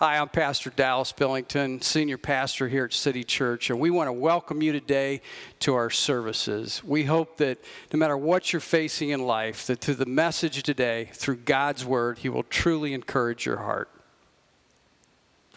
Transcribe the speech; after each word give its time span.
Hi, 0.00 0.18
I'm 0.18 0.28
Pastor 0.28 0.70
Dallas 0.70 1.10
Billington, 1.10 1.82
Senior 1.82 2.18
Pastor 2.18 2.68
here 2.68 2.84
at 2.84 2.92
City 2.92 3.24
Church, 3.24 3.68
and 3.68 3.80
we 3.80 3.90
want 3.90 4.06
to 4.06 4.12
welcome 4.12 4.62
you 4.62 4.70
today 4.70 5.20
to 5.58 5.74
our 5.74 5.90
services. 5.90 6.84
We 6.84 7.02
hope 7.02 7.38
that 7.38 7.58
no 7.92 7.98
matter 7.98 8.16
what 8.16 8.52
you're 8.52 8.60
facing 8.60 9.08
in 9.08 9.26
life, 9.26 9.66
that 9.66 9.80
through 9.80 9.96
the 9.96 10.06
message 10.06 10.62
today, 10.62 11.10
through 11.14 11.38
God's 11.38 11.84
Word, 11.84 12.18
He 12.18 12.28
will 12.28 12.44
truly 12.44 12.94
encourage 12.94 13.44
your 13.44 13.56
heart. 13.56 13.90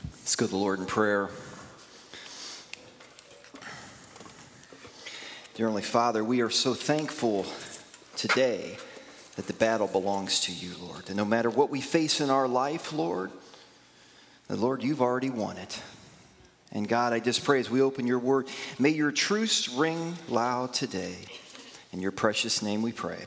Let's 0.04 0.36
go 0.36 0.48
to 0.48 0.52
the 0.52 0.58
Lord 0.58 0.80
in 0.80 0.88
prayer. 0.88 1.30
Dear 5.54 5.68
Heavenly 5.68 5.84
Father, 5.84 6.24
we 6.24 6.42
are 6.42 6.50
so 6.50 6.74
thankful 6.74 7.46
today 8.18 8.78
that 9.36 9.46
the 9.46 9.54
battle 9.54 9.86
belongs 9.86 10.40
to 10.40 10.52
you, 10.52 10.72
Lord. 10.82 11.10
And 11.10 11.18
no 11.18 11.26
matter 11.26 11.52
what 11.52 11.70
we 11.70 11.80
face 11.80 12.20
in 12.20 12.32
our 12.32 12.48
life, 12.48 12.92
Lord, 12.92 13.30
Lord, 14.56 14.84
you've 14.84 15.02
already 15.02 15.30
won 15.30 15.58
it. 15.58 15.82
And 16.72 16.88
God, 16.88 17.14
I 17.14 17.20
just 17.20 17.44
pray 17.44 17.60
as 17.60 17.70
we 17.70 17.82
open 17.82 18.08
your 18.08 18.20
word, 18.20 18.48
may 18.80 18.90
your 18.90 19.12
truths 19.12 19.70
ring 19.70 20.16
loud 20.30 20.74
today. 20.74 21.16
In 21.92 22.00
your 22.00 22.12
precious 22.12 22.62
name 22.62 22.82
we 22.82 22.94
pray. 22.94 23.26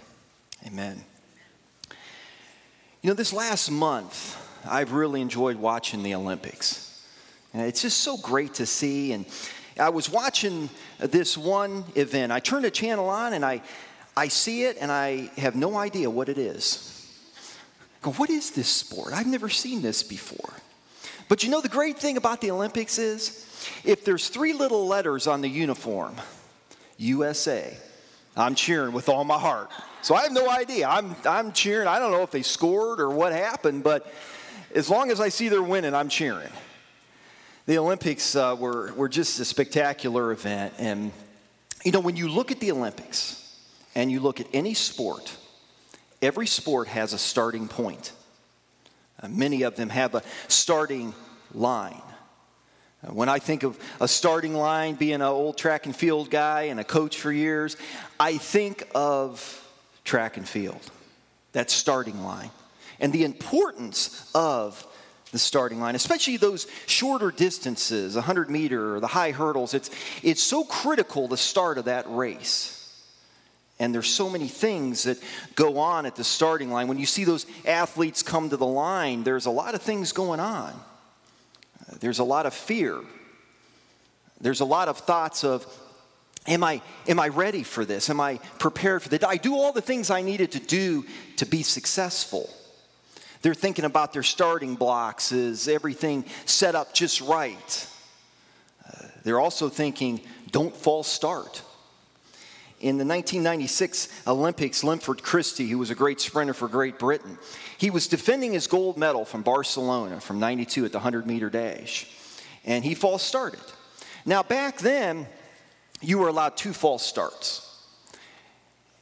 Amen. 0.66 1.04
You 3.02 3.10
know, 3.10 3.14
this 3.14 3.34
last 3.34 3.70
month, 3.70 4.40
I've 4.66 4.92
really 4.92 5.20
enjoyed 5.20 5.56
watching 5.56 6.02
the 6.02 6.14
Olympics. 6.14 7.04
It's 7.52 7.82
just 7.82 7.98
so 7.98 8.16
great 8.16 8.54
to 8.54 8.66
see. 8.66 9.12
And 9.12 9.26
I 9.78 9.90
was 9.90 10.10
watching 10.10 10.70
this 10.98 11.36
one 11.36 11.84
event. 11.94 12.32
I 12.32 12.40
turned 12.40 12.64
a 12.64 12.70
channel 12.70 13.08
on 13.08 13.34
and 13.34 13.44
I, 13.44 13.60
I 14.16 14.28
see 14.28 14.64
it 14.64 14.78
and 14.80 14.90
I 14.90 15.30
have 15.36 15.54
no 15.54 15.76
idea 15.76 16.08
what 16.08 16.28
it 16.28 16.38
is. 16.38 16.90
I 18.02 18.06
go, 18.06 18.12
what 18.12 18.30
is 18.30 18.52
this 18.52 18.68
sport? 18.68 19.12
I've 19.12 19.26
never 19.26 19.48
seen 19.48 19.82
this 19.82 20.02
before. 20.02 20.54
But 21.28 21.42
you 21.42 21.50
know, 21.50 21.60
the 21.60 21.68
great 21.68 21.98
thing 21.98 22.16
about 22.16 22.40
the 22.40 22.50
Olympics 22.50 22.98
is 22.98 23.46
if 23.84 24.04
there's 24.04 24.28
three 24.28 24.52
little 24.52 24.86
letters 24.86 25.26
on 25.26 25.40
the 25.40 25.48
uniform, 25.48 26.14
USA, 26.98 27.76
I'm 28.36 28.54
cheering 28.54 28.92
with 28.92 29.08
all 29.08 29.24
my 29.24 29.38
heart. 29.38 29.70
So 30.02 30.14
I 30.14 30.22
have 30.24 30.32
no 30.32 30.50
idea. 30.50 30.86
I'm, 30.86 31.16
I'm 31.24 31.52
cheering. 31.52 31.88
I 31.88 31.98
don't 31.98 32.10
know 32.10 32.22
if 32.22 32.30
they 32.30 32.42
scored 32.42 33.00
or 33.00 33.10
what 33.10 33.32
happened, 33.32 33.84
but 33.84 34.12
as 34.74 34.90
long 34.90 35.10
as 35.10 35.20
I 35.20 35.28
see 35.28 35.48
they're 35.48 35.62
winning, 35.62 35.94
I'm 35.94 36.08
cheering. 36.08 36.50
The 37.66 37.78
Olympics 37.78 38.36
uh, 38.36 38.56
were, 38.58 38.92
were 38.94 39.08
just 39.08 39.40
a 39.40 39.44
spectacular 39.44 40.32
event. 40.32 40.74
And, 40.78 41.12
you 41.84 41.92
know, 41.92 42.00
when 42.00 42.16
you 42.16 42.28
look 42.28 42.50
at 42.50 42.60
the 42.60 42.70
Olympics 42.72 43.56
and 43.94 44.12
you 44.12 44.20
look 44.20 44.40
at 44.40 44.46
any 44.52 44.74
sport, 44.74 45.34
every 46.20 46.46
sport 46.46 46.88
has 46.88 47.12
a 47.12 47.18
starting 47.18 47.68
point. 47.68 48.12
Uh, 49.22 49.28
many 49.28 49.62
of 49.62 49.76
them 49.76 49.88
have 49.88 50.14
a 50.14 50.22
starting 50.48 51.14
line. 51.52 52.02
Uh, 53.02 53.12
when 53.12 53.28
I 53.28 53.38
think 53.38 53.62
of 53.62 53.78
a 54.00 54.08
starting 54.08 54.54
line, 54.54 54.94
being 54.94 55.14
an 55.14 55.22
old 55.22 55.56
track 55.56 55.86
and 55.86 55.94
field 55.94 56.30
guy 56.30 56.62
and 56.62 56.80
a 56.80 56.84
coach 56.84 57.18
for 57.18 57.32
years, 57.32 57.76
I 58.18 58.38
think 58.38 58.88
of 58.94 59.60
track 60.04 60.36
and 60.36 60.48
field, 60.48 60.80
that 61.52 61.70
starting 61.70 62.22
line, 62.22 62.50
and 63.00 63.12
the 63.12 63.24
importance 63.24 64.30
of 64.34 64.86
the 65.34 65.38
starting 65.38 65.80
line, 65.80 65.96
especially 65.96 66.36
those 66.36 66.68
shorter 66.86 67.32
distances, 67.32 68.14
100 68.14 68.48
meter 68.50 68.94
or 68.94 69.00
the 69.00 69.08
high 69.08 69.32
hurdles. 69.32 69.74
It's, 69.74 69.90
it's 70.22 70.42
so 70.42 70.62
critical 70.64 71.26
the 71.26 71.36
start 71.36 71.76
of 71.76 71.86
that 71.86 72.06
race. 72.08 72.73
And 73.84 73.94
there's 73.94 74.08
so 74.08 74.30
many 74.30 74.48
things 74.48 75.02
that 75.02 75.18
go 75.56 75.76
on 75.76 76.06
at 76.06 76.16
the 76.16 76.24
starting 76.24 76.70
line. 76.70 76.88
When 76.88 76.98
you 76.98 77.04
see 77.04 77.24
those 77.24 77.44
athletes 77.66 78.22
come 78.22 78.48
to 78.48 78.56
the 78.56 78.64
line, 78.64 79.24
there's 79.24 79.44
a 79.44 79.50
lot 79.50 79.74
of 79.74 79.82
things 79.82 80.12
going 80.12 80.40
on. 80.40 80.72
There's 82.00 82.18
a 82.18 82.24
lot 82.24 82.46
of 82.46 82.54
fear. 82.54 82.98
There's 84.40 84.60
a 84.60 84.64
lot 84.64 84.88
of 84.88 84.96
thoughts 84.96 85.44
of, 85.44 85.66
am 86.46 86.64
I, 86.64 86.80
am 87.06 87.20
I 87.20 87.28
ready 87.28 87.62
for 87.62 87.84
this? 87.84 88.08
Am 88.08 88.22
I 88.22 88.38
prepared 88.58 89.02
for 89.02 89.10
this? 89.10 89.22
I 89.22 89.36
do 89.36 89.54
all 89.54 89.74
the 89.74 89.82
things 89.82 90.08
I 90.08 90.22
needed 90.22 90.52
to 90.52 90.60
do 90.60 91.04
to 91.36 91.44
be 91.44 91.62
successful? 91.62 92.48
They're 93.42 93.52
thinking 93.52 93.84
about 93.84 94.14
their 94.14 94.22
starting 94.22 94.76
blocks. 94.76 95.30
Is 95.30 95.68
everything 95.68 96.24
set 96.46 96.74
up 96.74 96.94
just 96.94 97.20
right? 97.20 97.88
Uh, 98.88 99.08
they're 99.24 99.40
also 99.40 99.68
thinking, 99.68 100.22
don't 100.50 100.74
false 100.74 101.06
start. 101.06 101.60
In 102.80 102.98
the 102.98 103.04
1996 103.04 104.08
Olympics, 104.26 104.84
Linford 104.84 105.22
Christie, 105.22 105.68
who 105.68 105.78
was 105.78 105.90
a 105.90 105.94
great 105.94 106.20
sprinter 106.20 106.54
for 106.54 106.68
Great 106.68 106.98
Britain, 106.98 107.38
he 107.78 107.90
was 107.90 108.08
defending 108.08 108.52
his 108.52 108.66
gold 108.66 108.98
medal 108.98 109.24
from 109.24 109.42
Barcelona 109.42 110.20
from 110.20 110.38
92 110.38 110.84
at 110.84 110.92
the 110.92 110.98
100 110.98 111.26
meter 111.26 111.48
dash, 111.48 112.06
and 112.64 112.84
he 112.84 112.94
false 112.94 113.22
started. 113.22 113.60
Now, 114.26 114.42
back 114.42 114.78
then, 114.78 115.26
you 116.00 116.18
were 116.18 116.28
allowed 116.28 116.56
two 116.56 116.72
false 116.72 117.04
starts, 117.04 117.70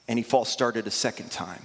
and 0.06 0.19
he 0.19 0.22
false 0.22 0.50
started 0.50 0.87
a 0.87 0.91
second 0.91 1.31
time 1.31 1.62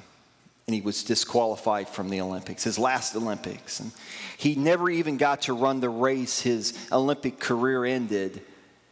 and 0.68 0.76
he 0.76 0.82
was 0.82 1.04
disqualified 1.04 1.88
from 1.88 2.10
the 2.10 2.20
Olympics, 2.20 2.66
his 2.66 2.78
last 2.78 3.16
Olympics. 3.16 3.80
And 3.80 3.94
he 4.38 4.56
never 4.56 4.90
even 4.90 5.16
got 5.16 5.44
to 5.44 5.54
run 5.54 5.80
the 5.80 5.90
race. 5.90 6.42
His 6.42 6.78
Olympic 6.92 7.40
career 7.40 7.86
ended 7.86 8.42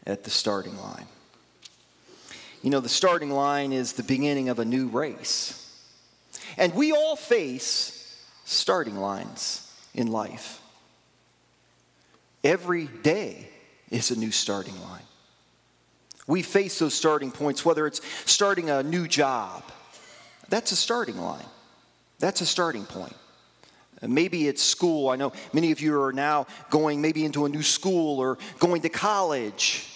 at 0.08 0.24
the 0.24 0.30
starting 0.30 0.78
line. 0.78 1.06
You 2.66 2.72
know, 2.72 2.80
the 2.80 2.90
starting 2.90 3.30
line 3.30 3.72
is 3.72 3.94
the 3.94 4.02
beginning 4.02 4.50
of 4.50 4.58
a 4.58 4.66
new 4.66 4.88
race. 4.88 5.72
And 6.58 6.74
we 6.74 6.94
all 6.94 7.16
face 7.16 8.20
starting 8.44 8.96
lines 8.96 9.72
in 9.94 10.08
life. 10.08 10.60
Every 12.44 12.88
day 12.88 13.50
is 13.92 14.10
a 14.10 14.18
new 14.18 14.32
starting 14.32 14.82
line. 14.82 15.04
We 16.26 16.42
face 16.42 16.80
those 16.80 16.96
starting 16.96 17.30
points, 17.30 17.64
whether 17.64 17.86
it's 17.86 18.02
starting 18.26 18.72
a 18.72 18.82
new 18.82 19.08
job, 19.08 19.64
that's 20.50 20.72
a 20.72 20.76
starting 20.76 21.20
line. 21.20 21.46
That's 22.18 22.42
a 22.42 22.48
starting 22.48 22.86
point. 22.86 23.16
Uh, 24.02 24.08
maybe 24.08 24.48
it's 24.48 24.64
school. 24.64 25.10
I 25.10 25.18
know 25.18 25.34
many 25.54 25.72
of 25.72 25.82
you 25.82 26.02
are 26.02 26.14
now 26.14 26.48
going 26.72 27.00
maybe 27.00 27.26
into 27.26 27.46
a 27.46 27.50
new 27.50 27.62
school 27.62 28.20
or 28.20 28.40
going 28.58 28.82
to 28.82 28.90
college. 28.90 29.88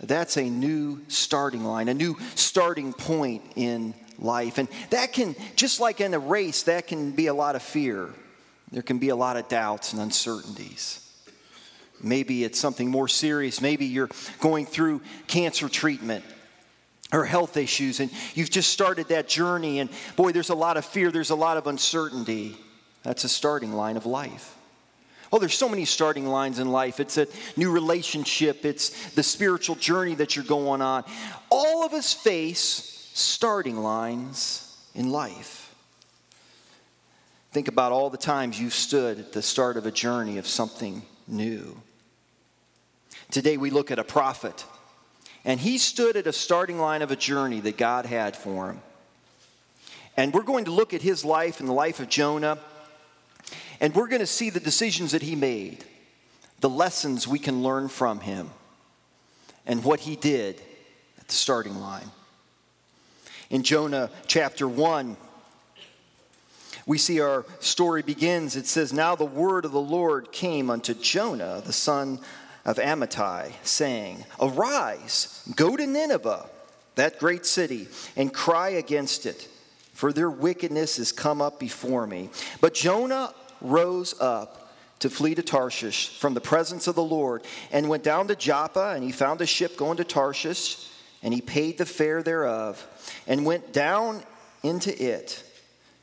That's 0.00 0.36
a 0.36 0.44
new 0.44 1.00
starting 1.08 1.64
line, 1.64 1.88
a 1.88 1.94
new 1.94 2.16
starting 2.34 2.92
point 2.92 3.42
in 3.56 3.94
life. 4.18 4.58
And 4.58 4.68
that 4.90 5.12
can, 5.12 5.34
just 5.56 5.80
like 5.80 6.00
in 6.00 6.12
a 6.14 6.18
race, 6.18 6.64
that 6.64 6.86
can 6.86 7.12
be 7.12 7.28
a 7.28 7.34
lot 7.34 7.56
of 7.56 7.62
fear. 7.62 8.10
There 8.72 8.82
can 8.82 8.98
be 8.98 9.08
a 9.08 9.16
lot 9.16 9.36
of 9.36 9.48
doubts 9.48 9.92
and 9.92 10.02
uncertainties. 10.02 11.02
Maybe 12.02 12.44
it's 12.44 12.58
something 12.58 12.90
more 12.90 13.08
serious. 13.08 13.60
Maybe 13.60 13.86
you're 13.86 14.10
going 14.40 14.66
through 14.66 15.00
cancer 15.26 15.68
treatment 15.68 16.24
or 17.12 17.24
health 17.24 17.56
issues, 17.56 18.00
and 18.00 18.10
you've 18.34 18.50
just 18.50 18.70
started 18.70 19.08
that 19.08 19.28
journey, 19.28 19.78
and 19.78 19.88
boy, 20.16 20.32
there's 20.32 20.50
a 20.50 20.54
lot 20.54 20.76
of 20.76 20.84
fear, 20.84 21.10
there's 21.10 21.30
a 21.30 21.36
lot 21.36 21.56
of 21.56 21.68
uncertainty. 21.68 22.56
That's 23.04 23.22
a 23.24 23.28
starting 23.28 23.72
line 23.72 23.96
of 23.96 24.04
life. 24.06 24.55
Oh, 25.32 25.38
there's 25.38 25.56
so 25.56 25.68
many 25.68 25.84
starting 25.84 26.26
lines 26.26 26.58
in 26.58 26.70
life. 26.70 27.00
It's 27.00 27.18
a 27.18 27.26
new 27.56 27.70
relationship, 27.70 28.64
it's 28.64 29.10
the 29.10 29.22
spiritual 29.22 29.76
journey 29.76 30.14
that 30.16 30.36
you're 30.36 30.44
going 30.44 30.82
on. 30.82 31.04
All 31.50 31.84
of 31.84 31.92
us 31.92 32.12
face 32.14 33.10
starting 33.14 33.76
lines 33.76 34.76
in 34.94 35.10
life. 35.10 35.74
Think 37.52 37.68
about 37.68 37.92
all 37.92 38.10
the 38.10 38.18
times 38.18 38.60
you've 38.60 38.74
stood 38.74 39.18
at 39.18 39.32
the 39.32 39.42
start 39.42 39.76
of 39.76 39.86
a 39.86 39.90
journey 39.90 40.38
of 40.38 40.46
something 40.46 41.02
new. 41.26 41.80
Today 43.30 43.56
we 43.56 43.70
look 43.70 43.90
at 43.90 43.98
a 43.98 44.04
prophet 44.04 44.64
and 45.44 45.58
he 45.58 45.78
stood 45.78 46.16
at 46.16 46.26
a 46.26 46.32
starting 46.32 46.78
line 46.78 47.02
of 47.02 47.10
a 47.10 47.16
journey 47.16 47.60
that 47.60 47.76
God 47.76 48.04
had 48.04 48.36
for 48.36 48.70
him. 48.70 48.80
And 50.16 50.34
we're 50.34 50.42
going 50.42 50.64
to 50.66 50.70
look 50.70 50.92
at 50.92 51.02
his 51.02 51.24
life 51.24 51.60
and 51.60 51.68
the 51.68 51.72
life 51.72 52.00
of 52.00 52.08
Jonah. 52.08 52.58
And 53.80 53.94
we're 53.94 54.08
going 54.08 54.20
to 54.20 54.26
see 54.26 54.50
the 54.50 54.60
decisions 54.60 55.12
that 55.12 55.22
he 55.22 55.36
made, 55.36 55.84
the 56.60 56.68
lessons 56.68 57.28
we 57.28 57.38
can 57.38 57.62
learn 57.62 57.88
from 57.88 58.20
him, 58.20 58.50
and 59.66 59.84
what 59.84 60.00
he 60.00 60.16
did 60.16 60.60
at 61.18 61.28
the 61.28 61.34
starting 61.34 61.76
line. 61.80 62.10
In 63.50 63.62
Jonah 63.62 64.10
chapter 64.26 64.66
1, 64.66 65.16
we 66.86 66.98
see 66.98 67.20
our 67.20 67.44
story 67.60 68.02
begins. 68.02 68.56
It 68.56 68.66
says, 68.66 68.92
Now 68.92 69.16
the 69.16 69.24
word 69.24 69.64
of 69.64 69.72
the 69.72 69.80
Lord 69.80 70.32
came 70.32 70.70
unto 70.70 70.94
Jonah, 70.94 71.60
the 71.64 71.72
son 71.72 72.20
of 72.64 72.76
Amittai, 72.76 73.52
saying, 73.62 74.24
Arise, 74.40 75.42
go 75.56 75.76
to 75.76 75.86
Nineveh, 75.86 76.46
that 76.94 77.18
great 77.18 77.44
city, 77.44 77.88
and 78.16 78.32
cry 78.32 78.70
against 78.70 79.26
it, 79.26 79.48
for 79.92 80.12
their 80.12 80.30
wickedness 80.30 80.98
is 80.98 81.12
come 81.12 81.42
up 81.42 81.58
before 81.58 82.06
me. 82.06 82.30
But 82.60 82.74
Jonah 82.74 83.34
rose 83.60 84.14
up 84.20 84.72
to 84.98 85.10
flee 85.10 85.34
to 85.34 85.42
Tarshish 85.42 86.18
from 86.18 86.34
the 86.34 86.40
presence 86.40 86.86
of 86.86 86.94
the 86.94 87.02
Lord, 87.02 87.42
and 87.70 87.88
went 87.88 88.02
down 88.02 88.28
to 88.28 88.36
Joppa, 88.36 88.94
and 88.94 89.04
he 89.04 89.12
found 89.12 89.40
a 89.40 89.46
ship 89.46 89.76
going 89.76 89.98
to 89.98 90.04
Tarshish, 90.04 90.88
and 91.22 91.34
he 91.34 91.40
paid 91.40 91.76
the 91.76 91.86
fare 91.86 92.22
thereof, 92.22 92.84
and 93.26 93.44
went 93.44 93.72
down 93.72 94.22
into 94.62 94.90
it 95.02 95.42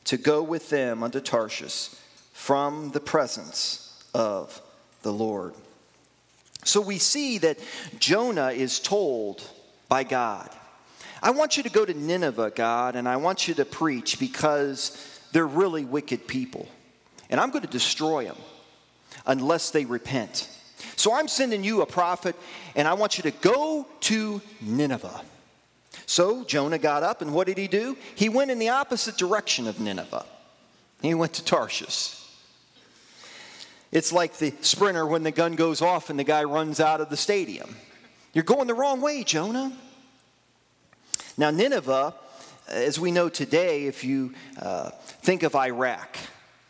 to 0.04 0.16
go 0.16 0.42
with 0.42 0.70
them 0.70 1.02
unto 1.02 1.20
Tarshish 1.20 1.90
from 2.32 2.90
the 2.92 3.00
presence 3.00 4.04
of 4.14 4.60
the 5.02 5.12
Lord. 5.12 5.54
So 6.64 6.80
we 6.80 6.98
see 6.98 7.38
that 7.38 7.58
Jonah 7.98 8.50
is 8.50 8.78
told 8.80 9.42
by 9.88 10.04
God, 10.04 10.50
I 11.22 11.30
want 11.30 11.56
you 11.56 11.62
to 11.62 11.70
go 11.70 11.84
to 11.84 11.94
Nineveh, 11.94 12.52
God, 12.54 12.96
and 12.96 13.08
I 13.08 13.16
want 13.16 13.48
you 13.48 13.54
to 13.54 13.64
preach 13.64 14.18
because 14.18 15.20
they're 15.32 15.46
really 15.46 15.84
wicked 15.84 16.26
people. 16.26 16.68
And 17.30 17.40
I'm 17.40 17.50
going 17.50 17.64
to 17.64 17.70
destroy 17.70 18.24
them 18.24 18.36
unless 19.26 19.70
they 19.70 19.84
repent. 19.84 20.48
So 20.96 21.14
I'm 21.14 21.28
sending 21.28 21.64
you 21.64 21.82
a 21.82 21.86
prophet, 21.86 22.36
and 22.76 22.86
I 22.86 22.94
want 22.94 23.16
you 23.18 23.22
to 23.22 23.30
go 23.30 23.86
to 24.00 24.42
Nineveh. 24.60 25.22
So 26.06 26.44
Jonah 26.44 26.78
got 26.78 27.02
up, 27.02 27.22
and 27.22 27.32
what 27.32 27.46
did 27.46 27.58
he 27.58 27.68
do? 27.68 27.96
He 28.14 28.28
went 28.28 28.50
in 28.50 28.58
the 28.58 28.68
opposite 28.68 29.16
direction 29.16 29.66
of 29.66 29.80
Nineveh. 29.80 30.26
He 31.02 31.14
went 31.14 31.34
to 31.34 31.44
Tarshish. 31.44 32.20
It's 33.90 34.12
like 34.12 34.38
the 34.38 34.52
sprinter 34.60 35.06
when 35.06 35.22
the 35.22 35.30
gun 35.30 35.54
goes 35.54 35.80
off 35.80 36.10
and 36.10 36.18
the 36.18 36.24
guy 36.24 36.44
runs 36.44 36.80
out 36.80 37.00
of 37.00 37.10
the 37.10 37.16
stadium. 37.16 37.76
You're 38.32 38.44
going 38.44 38.66
the 38.66 38.74
wrong 38.74 39.00
way, 39.00 39.22
Jonah. 39.22 39.72
Now, 41.36 41.50
Nineveh, 41.50 42.14
as 42.68 42.98
we 42.98 43.12
know 43.12 43.28
today, 43.28 43.84
if 43.84 44.02
you 44.02 44.34
uh, 44.60 44.90
think 45.22 45.44
of 45.44 45.54
Iraq, 45.54 46.16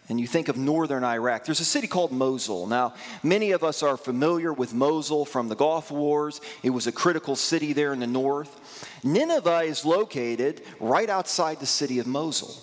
and 0.08 0.20
you 0.20 0.26
think 0.26 0.48
of 0.48 0.56
northern 0.56 1.02
Iraq, 1.02 1.44
there's 1.44 1.60
a 1.60 1.64
city 1.64 1.86
called 1.86 2.12
Mosul. 2.12 2.66
Now, 2.66 2.94
many 3.22 3.52
of 3.52 3.64
us 3.64 3.82
are 3.82 3.96
familiar 3.96 4.52
with 4.52 4.74
Mosul 4.74 5.24
from 5.24 5.48
the 5.48 5.56
Gulf 5.56 5.90
Wars. 5.90 6.42
It 6.62 6.70
was 6.70 6.86
a 6.86 6.92
critical 6.92 7.36
city 7.36 7.72
there 7.72 7.92
in 7.92 8.00
the 8.00 8.06
north. 8.06 8.86
Nineveh 9.02 9.62
is 9.62 9.84
located 9.84 10.62
right 10.78 11.08
outside 11.08 11.58
the 11.58 11.66
city 11.66 11.98
of 11.98 12.06
Mosul. 12.06 12.54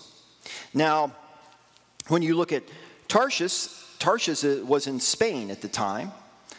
Now, 0.73 1.15
when 2.09 2.21
you 2.21 2.35
look 2.35 2.51
at 2.51 2.63
Tarshish, 3.07 3.67
Tarshish 3.97 4.43
was 4.43 4.85
in 4.85 4.99
Spain 4.99 5.49
at 5.49 5.61
the 5.61 5.67
time, 5.67 6.11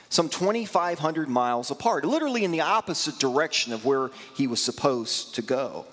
some 0.09 0.29
2,500 0.29 1.29
miles 1.29 1.71
apart, 1.71 2.05
literally 2.05 2.45
in 2.45 2.51
the 2.51 2.61
opposite 2.61 3.19
direction 3.19 3.73
of 3.73 3.85
where 3.85 4.11
he 4.35 4.47
was 4.47 4.63
supposed 4.63 5.37
to 5.37 5.43
go. 5.43 5.87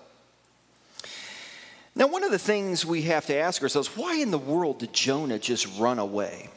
Now, 2.00 2.08
one 2.08 2.24
of 2.24 2.32
the 2.32 2.40
things 2.40 2.86
we 2.86 3.02
have 3.04 3.26
to 3.26 3.36
ask 3.36 3.62
ourselves 3.62 3.90
why 3.98 4.16
in 4.16 4.32
the 4.32 4.38
world 4.38 4.80
did 4.80 4.94
Jonah 4.94 5.38
just 5.38 5.68
run 5.78 6.00
away? 6.00 6.50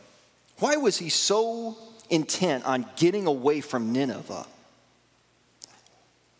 Why 0.60 0.76
was 0.76 0.98
he 0.98 1.08
so 1.08 1.76
intent 2.08 2.64
on 2.64 2.86
getting 2.94 3.26
away 3.26 3.60
from 3.60 3.92
Nineveh? 3.92 4.46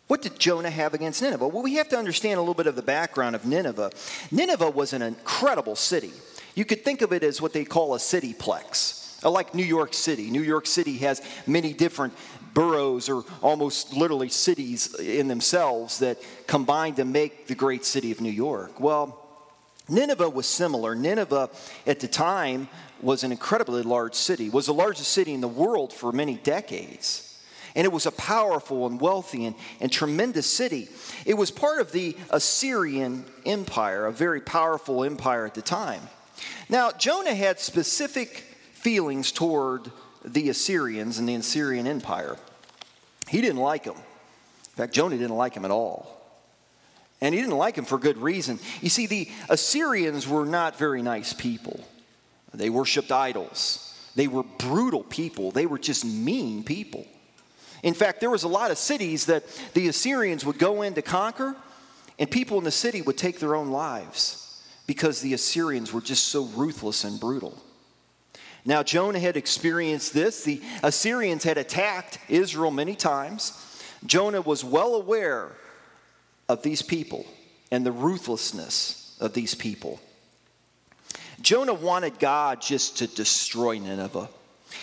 What 0.07 0.23
did 0.23 0.39
Jonah 0.39 0.71
have 0.71 0.95
against 0.95 1.21
Nineveh? 1.21 1.49
Well, 1.49 1.65
we 1.65 1.75
have 1.75 1.89
to 1.89 1.99
understand 1.99 2.39
a 2.39 2.43
little 2.43 2.55
bit 2.55 2.69
of 2.69 2.77
the 2.77 2.83
background 2.83 3.35
of 3.35 3.45
Nineveh. 3.45 3.91
Nineveh 4.31 4.71
was 4.71 4.93
an 4.93 5.03
incredible 5.03 5.75
city. 5.75 6.13
You 6.55 6.65
could 6.65 6.85
think 6.85 7.03
of 7.03 7.13
it 7.13 7.25
as 7.25 7.43
what 7.43 7.53
they 7.53 7.65
call 7.65 7.97
a 7.97 7.99
cityplex, 7.99 9.25
like 9.25 9.53
New 9.53 9.65
York 9.65 9.95
City. 9.95 10.31
New 10.31 10.43
York 10.43 10.67
City 10.67 10.99
has 10.99 11.23
many 11.45 11.73
different 11.73 12.13
boroughs 12.55 13.09
or 13.09 13.25
almost 13.43 13.95
literally 13.95 14.29
cities 14.29 14.95
in 14.99 15.29
themselves 15.29 15.99
that 16.01 16.19
combine 16.47 16.95
to 16.95 17.05
make 17.05 17.47
the 17.47 17.55
great 17.55 17.85
city 17.85 18.11
of 18.11 18.21
New 18.21 18.31
York. 18.31 18.81
Well, 18.81 19.19
Nineveh 19.89 20.31
was 20.31 20.47
similar. 20.47 20.95
Nineveh 20.95 21.51
at 21.87 22.01
the 22.01 22.09
time 22.09 22.69
was 23.01 23.25
an 23.25 23.33
incredibly 23.33 23.83
large 23.83 24.15
city, 24.15 24.49
was 24.49 24.67
the 24.67 24.75
largest 24.75 25.11
city 25.11 25.35
in 25.35 25.41
the 25.41 25.49
world 25.49 25.93
for 25.93 26.13
many 26.13 26.37
decades. 26.37 27.29
And 27.75 27.85
it 27.87 27.93
was 27.93 28.07
a 28.07 28.13
powerful 28.13 28.87
and 28.87 29.01
wealthy 29.01 29.47
and, 29.47 29.57
and 29.81 29.91
tremendous 29.91 30.47
city. 30.47 30.89
It 31.25 31.35
was 31.35 31.51
part 31.51 31.81
of 31.81 31.91
the 31.91 32.17
Assyrian 32.31 33.25
Empire, 33.47 34.07
a 34.07 34.13
very 34.13 34.41
powerful 34.41 35.05
empire 35.05 35.47
at 35.47 35.55
the 35.55 35.63
time. 35.63 36.03
Now, 36.69 36.91
Jonah 36.93 37.35
had 37.35 37.59
specific 37.59 38.45
feelings 38.75 39.33
toward 39.33 39.91
the 40.25 40.49
Assyrians 40.49 41.19
and 41.19 41.29
the 41.29 41.35
Assyrian 41.35 41.87
Empire. 41.87 42.37
He 43.29 43.41
didn't 43.41 43.61
like 43.61 43.85
them. 43.85 43.97
In 43.97 44.77
fact, 44.77 44.95
Jonah 44.95 45.19
didn't 45.19 45.37
like 45.37 45.55
him 45.55 45.65
at 45.65 45.71
all. 45.71 46.19
And 47.21 47.35
he 47.35 47.41
didn't 47.41 47.57
like 47.57 47.77
him 47.77 47.85
for 47.85 47.99
good 47.99 48.19
reason. 48.19 48.59
You 48.81 48.89
see, 48.89 49.07
the 49.07 49.29
Assyrians 49.49 50.27
were 50.27 50.45
not 50.45 50.77
very 50.77 51.03
nice 51.03 51.33
people, 51.33 51.81
they 52.53 52.71
worshiped 52.71 53.13
idols. 53.13 53.89
They 54.15 54.29
were 54.29 54.43
brutal 54.43 55.05
people. 55.05 55.53
They 55.53 55.65
were 55.65 55.79
just 55.79 56.05
mean 56.05 56.65
people. 56.65 57.07
In 57.83 57.95
fact, 57.95 58.21
there 58.21 58.29
was 58.29 58.43
a 58.43 58.49
lot 58.49 58.71
of 58.71 58.77
cities 58.77 59.27
that 59.27 59.45
the 59.73 59.89
Assyrians 59.89 60.45
would 60.45 60.59
go 60.59 60.83
in 60.83 60.95
to 60.95 61.03
conquer, 61.03 61.57
and 62.19 62.31
people 62.31 62.59
in 62.59 62.65
the 62.65 62.71
city 62.71 63.01
would 63.01 63.17
take 63.17 63.39
their 63.39 63.55
own 63.55 63.71
lives 63.71 64.63
because 64.87 65.21
the 65.21 65.33
Assyrians 65.33 65.93
were 65.93 66.01
just 66.01 66.29
so 66.29 66.45
ruthless 66.45 67.05
and 67.05 67.19
brutal. 67.19 67.61
Now, 68.64 68.82
Jonah 68.82 69.19
had 69.19 69.37
experienced 69.37 70.14
this. 70.14 70.44
The 70.44 70.62
Assyrians 70.82 71.44
had 71.44 71.59
attacked 71.59 72.19
Israel 72.29 72.70
many 72.70 72.94
times. 72.94 73.53
Jonah 74.06 74.41
was 74.41 74.64
well 74.64 74.94
aware 74.94 75.53
of 76.49 76.62
these 76.62 76.82
people 76.82 77.26
and 77.70 77.85
the 77.85 77.93
ruthlessness 77.93 79.17
of 79.20 79.32
these 79.32 79.55
people. 79.55 80.00
Jonah 81.41 81.75
wanted 81.75 82.19
God 82.20 82.61
just 82.61 82.99
to 82.99 83.06
destroy 83.09 83.79
Nineveh. 83.79 84.29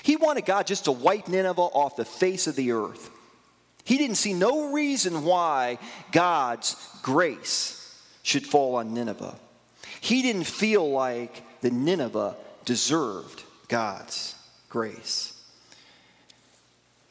He 0.04 0.18
wanted 0.18 0.46
God 0.46 0.68
just 0.68 0.86
to 0.86 0.92
wipe 0.92 1.28
Nineveh 1.28 1.62
off 1.62 1.96
the 1.96 2.06
face 2.06 2.48
of 2.48 2.56
the 2.56 2.74
earth. 2.74 3.10
He 3.86 3.98
didn't 3.98 4.18
see 4.18 4.34
no 4.34 4.74
reason 4.74 5.24
why 5.24 5.80
God's 6.12 6.76
grace 7.02 7.98
should 8.24 8.46
fall 8.46 8.76
on 8.76 8.94
Nineveh. 8.94 9.36
He 10.02 10.22
didn't 10.22 10.44
feel 10.44 10.90
like 10.90 11.44
the 11.62 11.72
Nineveh 11.72 12.36
deserved 12.66 13.44
God's 13.70 14.36
grace. 14.68 15.34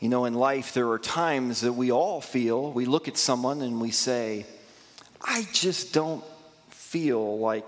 You 0.01 0.09
know, 0.09 0.27
in 0.27 0.35
life, 0.35 0.75
there 0.75 0.91
are 0.91 0.99
times 0.99 1.63
that 1.63 1.73
we 1.73 1.91
all 1.91 2.21
feel, 2.21 2.71
we 2.71 2.85
look 2.85 3.09
at 3.09 3.17
someone 3.17 3.63
and 3.63 3.81
we 3.81 3.91
say, 3.91 4.47
I 5.21 5.47
just 5.53 5.93
don't 5.93 6.23
feel 6.69 7.39
like 7.39 7.65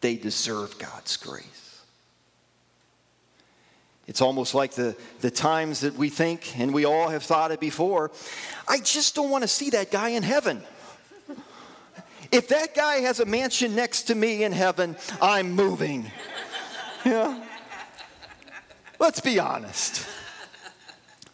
they 0.00 0.16
deserve 0.16 0.78
God's 0.78 1.16
grace. 1.16 1.80
It's 4.06 4.20
almost 4.20 4.54
like 4.54 4.72
the, 4.72 4.94
the 5.20 5.30
times 5.30 5.80
that 5.80 5.94
we 5.94 6.10
think, 6.10 6.58
and 6.58 6.74
we 6.74 6.84
all 6.84 7.08
have 7.08 7.22
thought 7.22 7.52
it 7.52 7.60
before, 7.60 8.10
I 8.68 8.80
just 8.80 9.14
don't 9.14 9.30
want 9.30 9.42
to 9.42 9.48
see 9.48 9.70
that 9.70 9.90
guy 9.90 10.10
in 10.10 10.22
heaven. 10.22 10.62
If 12.30 12.48
that 12.48 12.74
guy 12.74 12.96
has 12.96 13.20
a 13.20 13.24
mansion 13.24 13.74
next 13.74 14.02
to 14.04 14.14
me 14.14 14.44
in 14.44 14.52
heaven, 14.52 14.96
I'm 15.22 15.52
moving. 15.52 16.10
Yeah. 17.06 17.38
Let's 18.98 19.20
be 19.20 19.38
honest. 19.38 20.06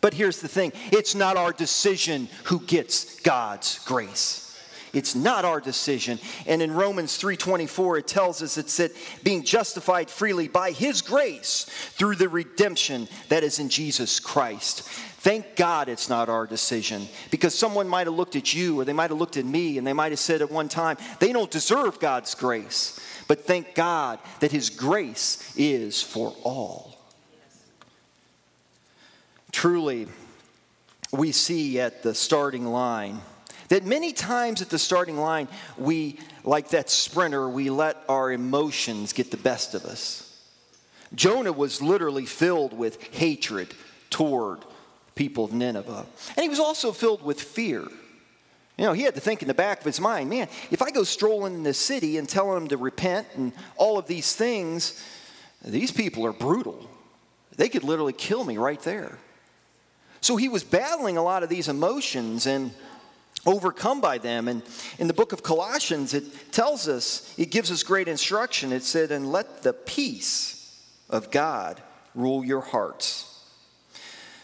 But 0.00 0.14
here's 0.14 0.40
the 0.40 0.48
thing 0.48 0.72
it's 0.90 1.14
not 1.14 1.36
our 1.36 1.52
decision 1.52 2.28
who 2.44 2.60
gets 2.60 3.20
God's 3.20 3.78
grace. 3.80 4.46
It's 4.92 5.14
not 5.14 5.44
our 5.44 5.60
decision. 5.60 6.18
And 6.46 6.60
in 6.60 6.72
Romans 6.72 7.16
3:24 7.16 7.98
it 7.98 8.08
tells 8.08 8.42
us 8.42 8.58
it's 8.58 8.78
that 8.78 8.92
being 9.22 9.44
justified 9.44 10.10
freely 10.10 10.48
by 10.48 10.72
his 10.72 11.00
grace 11.00 11.66
through 11.92 12.16
the 12.16 12.28
redemption 12.28 13.08
that 13.28 13.44
is 13.44 13.58
in 13.58 13.68
Jesus 13.68 14.18
Christ. 14.18 14.82
Thank 15.20 15.54
God 15.54 15.88
it's 15.88 16.08
not 16.08 16.28
our 16.28 16.46
decision 16.46 17.06
because 17.30 17.54
someone 17.54 17.86
might 17.86 18.06
have 18.06 18.16
looked 18.16 18.36
at 18.36 18.54
you 18.54 18.80
or 18.80 18.84
they 18.84 18.94
might 18.94 19.10
have 19.10 19.18
looked 19.18 19.36
at 19.36 19.44
me 19.44 19.76
and 19.78 19.86
they 19.86 19.92
might 19.92 20.12
have 20.12 20.18
said 20.18 20.40
at 20.40 20.50
one 20.50 20.68
time, 20.68 20.96
they 21.18 21.32
don't 21.32 21.50
deserve 21.50 22.00
God's 22.00 22.34
grace. 22.34 22.98
But 23.28 23.44
thank 23.44 23.74
God 23.74 24.18
that 24.40 24.50
His 24.50 24.70
grace 24.70 25.52
is 25.56 26.02
for 26.02 26.34
all. 26.42 26.89
Truly, 29.52 30.06
we 31.12 31.32
see 31.32 31.80
at 31.80 32.02
the 32.02 32.14
starting 32.14 32.66
line 32.66 33.20
that 33.68 33.84
many 33.84 34.12
times 34.12 34.62
at 34.62 34.68
the 34.68 34.78
starting 34.78 35.16
line, 35.16 35.48
we, 35.78 36.18
like 36.42 36.70
that 36.70 36.90
sprinter, 36.90 37.48
we 37.48 37.70
let 37.70 37.96
our 38.08 38.32
emotions 38.32 39.12
get 39.12 39.30
the 39.30 39.36
best 39.36 39.74
of 39.74 39.84
us. 39.84 40.26
Jonah 41.14 41.52
was 41.52 41.80
literally 41.80 42.26
filled 42.26 42.72
with 42.76 43.02
hatred 43.14 43.72
toward 44.10 44.64
people 45.14 45.44
of 45.44 45.52
Nineveh. 45.52 46.06
And 46.36 46.42
he 46.42 46.48
was 46.48 46.60
also 46.60 46.92
filled 46.92 47.22
with 47.22 47.40
fear. 47.40 47.82
You 48.76 48.86
know, 48.86 48.92
he 48.92 49.02
had 49.02 49.14
to 49.14 49.20
think 49.20 49.42
in 49.42 49.48
the 49.48 49.54
back 49.54 49.80
of 49.80 49.84
his 49.84 50.00
mind, 50.00 50.30
man, 50.30 50.48
if 50.70 50.82
I 50.82 50.90
go 50.90 51.04
strolling 51.04 51.54
in 51.54 51.62
the 51.62 51.74
city 51.74 52.16
and 52.16 52.28
telling 52.28 52.54
them 52.54 52.68
to 52.68 52.76
repent 52.76 53.26
and 53.36 53.52
all 53.76 53.98
of 53.98 54.06
these 54.06 54.34
things, 54.34 55.00
these 55.64 55.92
people 55.92 56.24
are 56.26 56.32
brutal. 56.32 56.88
They 57.56 57.68
could 57.68 57.84
literally 57.84 58.14
kill 58.14 58.42
me 58.44 58.56
right 58.56 58.80
there. 58.80 59.18
So 60.20 60.36
he 60.36 60.48
was 60.48 60.64
battling 60.64 61.16
a 61.16 61.22
lot 61.22 61.42
of 61.42 61.48
these 61.48 61.68
emotions 61.68 62.46
and 62.46 62.72
overcome 63.46 64.00
by 64.00 64.18
them. 64.18 64.48
And 64.48 64.62
in 64.98 65.06
the 65.06 65.14
book 65.14 65.32
of 65.32 65.42
Colossians, 65.42 66.14
it 66.14 66.52
tells 66.52 66.88
us, 66.88 67.34
it 67.38 67.50
gives 67.50 67.70
us 67.70 67.82
great 67.82 68.08
instruction. 68.08 68.72
It 68.72 68.82
said, 68.82 69.10
And 69.10 69.32
let 69.32 69.62
the 69.62 69.72
peace 69.72 70.84
of 71.08 71.30
God 71.30 71.82
rule 72.14 72.44
your 72.44 72.60
hearts 72.60 73.30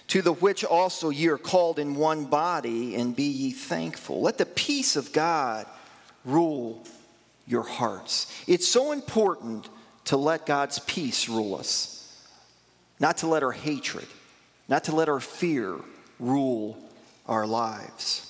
to 0.08 0.22
the 0.22 0.32
which 0.32 0.64
also 0.64 1.10
ye 1.10 1.26
are 1.28 1.38
called 1.38 1.78
in 1.78 1.94
one 1.96 2.26
body, 2.26 2.94
and 2.94 3.16
be 3.16 3.24
ye 3.24 3.50
thankful. 3.50 4.20
Let 4.20 4.38
the 4.38 4.46
peace 4.46 4.96
of 4.96 5.12
God 5.12 5.66
rule 6.24 6.84
your 7.46 7.64
hearts. 7.64 8.32
It's 8.46 8.68
so 8.68 8.92
important 8.92 9.68
to 10.04 10.16
let 10.16 10.46
God's 10.46 10.78
peace 10.80 11.28
rule 11.28 11.56
us, 11.56 12.16
not 13.00 13.18
to 13.18 13.26
let 13.26 13.42
our 13.42 13.52
hatred 13.52 14.06
not 14.68 14.84
to 14.84 14.94
let 14.94 15.08
our 15.08 15.20
fear 15.20 15.76
rule 16.18 16.78
our 17.26 17.46
lives. 17.46 18.26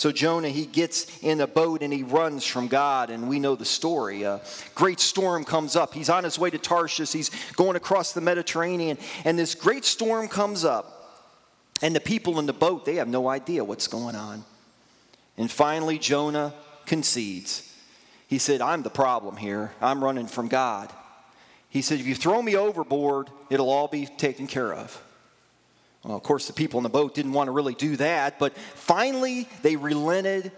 So 0.00 0.10
Jonah, 0.10 0.48
he 0.48 0.64
gets 0.64 1.18
in 1.22 1.42
a 1.42 1.46
boat 1.46 1.82
and 1.82 1.92
he 1.92 2.04
runs 2.04 2.46
from 2.46 2.68
God, 2.68 3.10
and 3.10 3.28
we 3.28 3.38
know 3.38 3.54
the 3.54 3.66
story. 3.66 4.22
A 4.22 4.40
great 4.74 4.98
storm 4.98 5.44
comes 5.44 5.76
up. 5.76 5.92
He's 5.92 6.08
on 6.08 6.24
his 6.24 6.38
way 6.38 6.48
to 6.48 6.56
Tarshish. 6.56 7.12
He's 7.12 7.30
going 7.52 7.76
across 7.76 8.14
the 8.14 8.22
Mediterranean, 8.22 8.96
and 9.26 9.38
this 9.38 9.54
great 9.54 9.84
storm 9.84 10.26
comes 10.26 10.64
up, 10.64 11.28
and 11.82 11.94
the 11.94 12.00
people 12.00 12.38
in 12.38 12.46
the 12.46 12.54
boat, 12.54 12.86
they 12.86 12.94
have 12.94 13.08
no 13.08 13.28
idea 13.28 13.62
what's 13.62 13.88
going 13.88 14.16
on. 14.16 14.42
And 15.36 15.50
finally, 15.50 15.98
Jonah 15.98 16.54
concedes. 16.86 17.70
He 18.26 18.38
said, 18.38 18.62
I'm 18.62 18.82
the 18.82 18.88
problem 18.88 19.36
here. 19.36 19.72
I'm 19.82 20.02
running 20.02 20.28
from 20.28 20.48
God. 20.48 20.90
He 21.68 21.82
said, 21.82 22.00
If 22.00 22.06
you 22.06 22.14
throw 22.14 22.40
me 22.40 22.56
overboard, 22.56 23.28
it'll 23.50 23.68
all 23.68 23.88
be 23.88 24.06
taken 24.06 24.46
care 24.46 24.72
of. 24.72 25.02
Well, 26.04 26.16
of 26.16 26.22
course, 26.22 26.46
the 26.46 26.52
people 26.52 26.78
in 26.78 26.82
the 26.82 26.88
boat 26.88 27.14
didn't 27.14 27.32
want 27.32 27.48
to 27.48 27.52
really 27.52 27.74
do 27.74 27.96
that, 27.96 28.38
but 28.38 28.56
finally 28.56 29.48
they 29.62 29.76
relented 29.76 30.50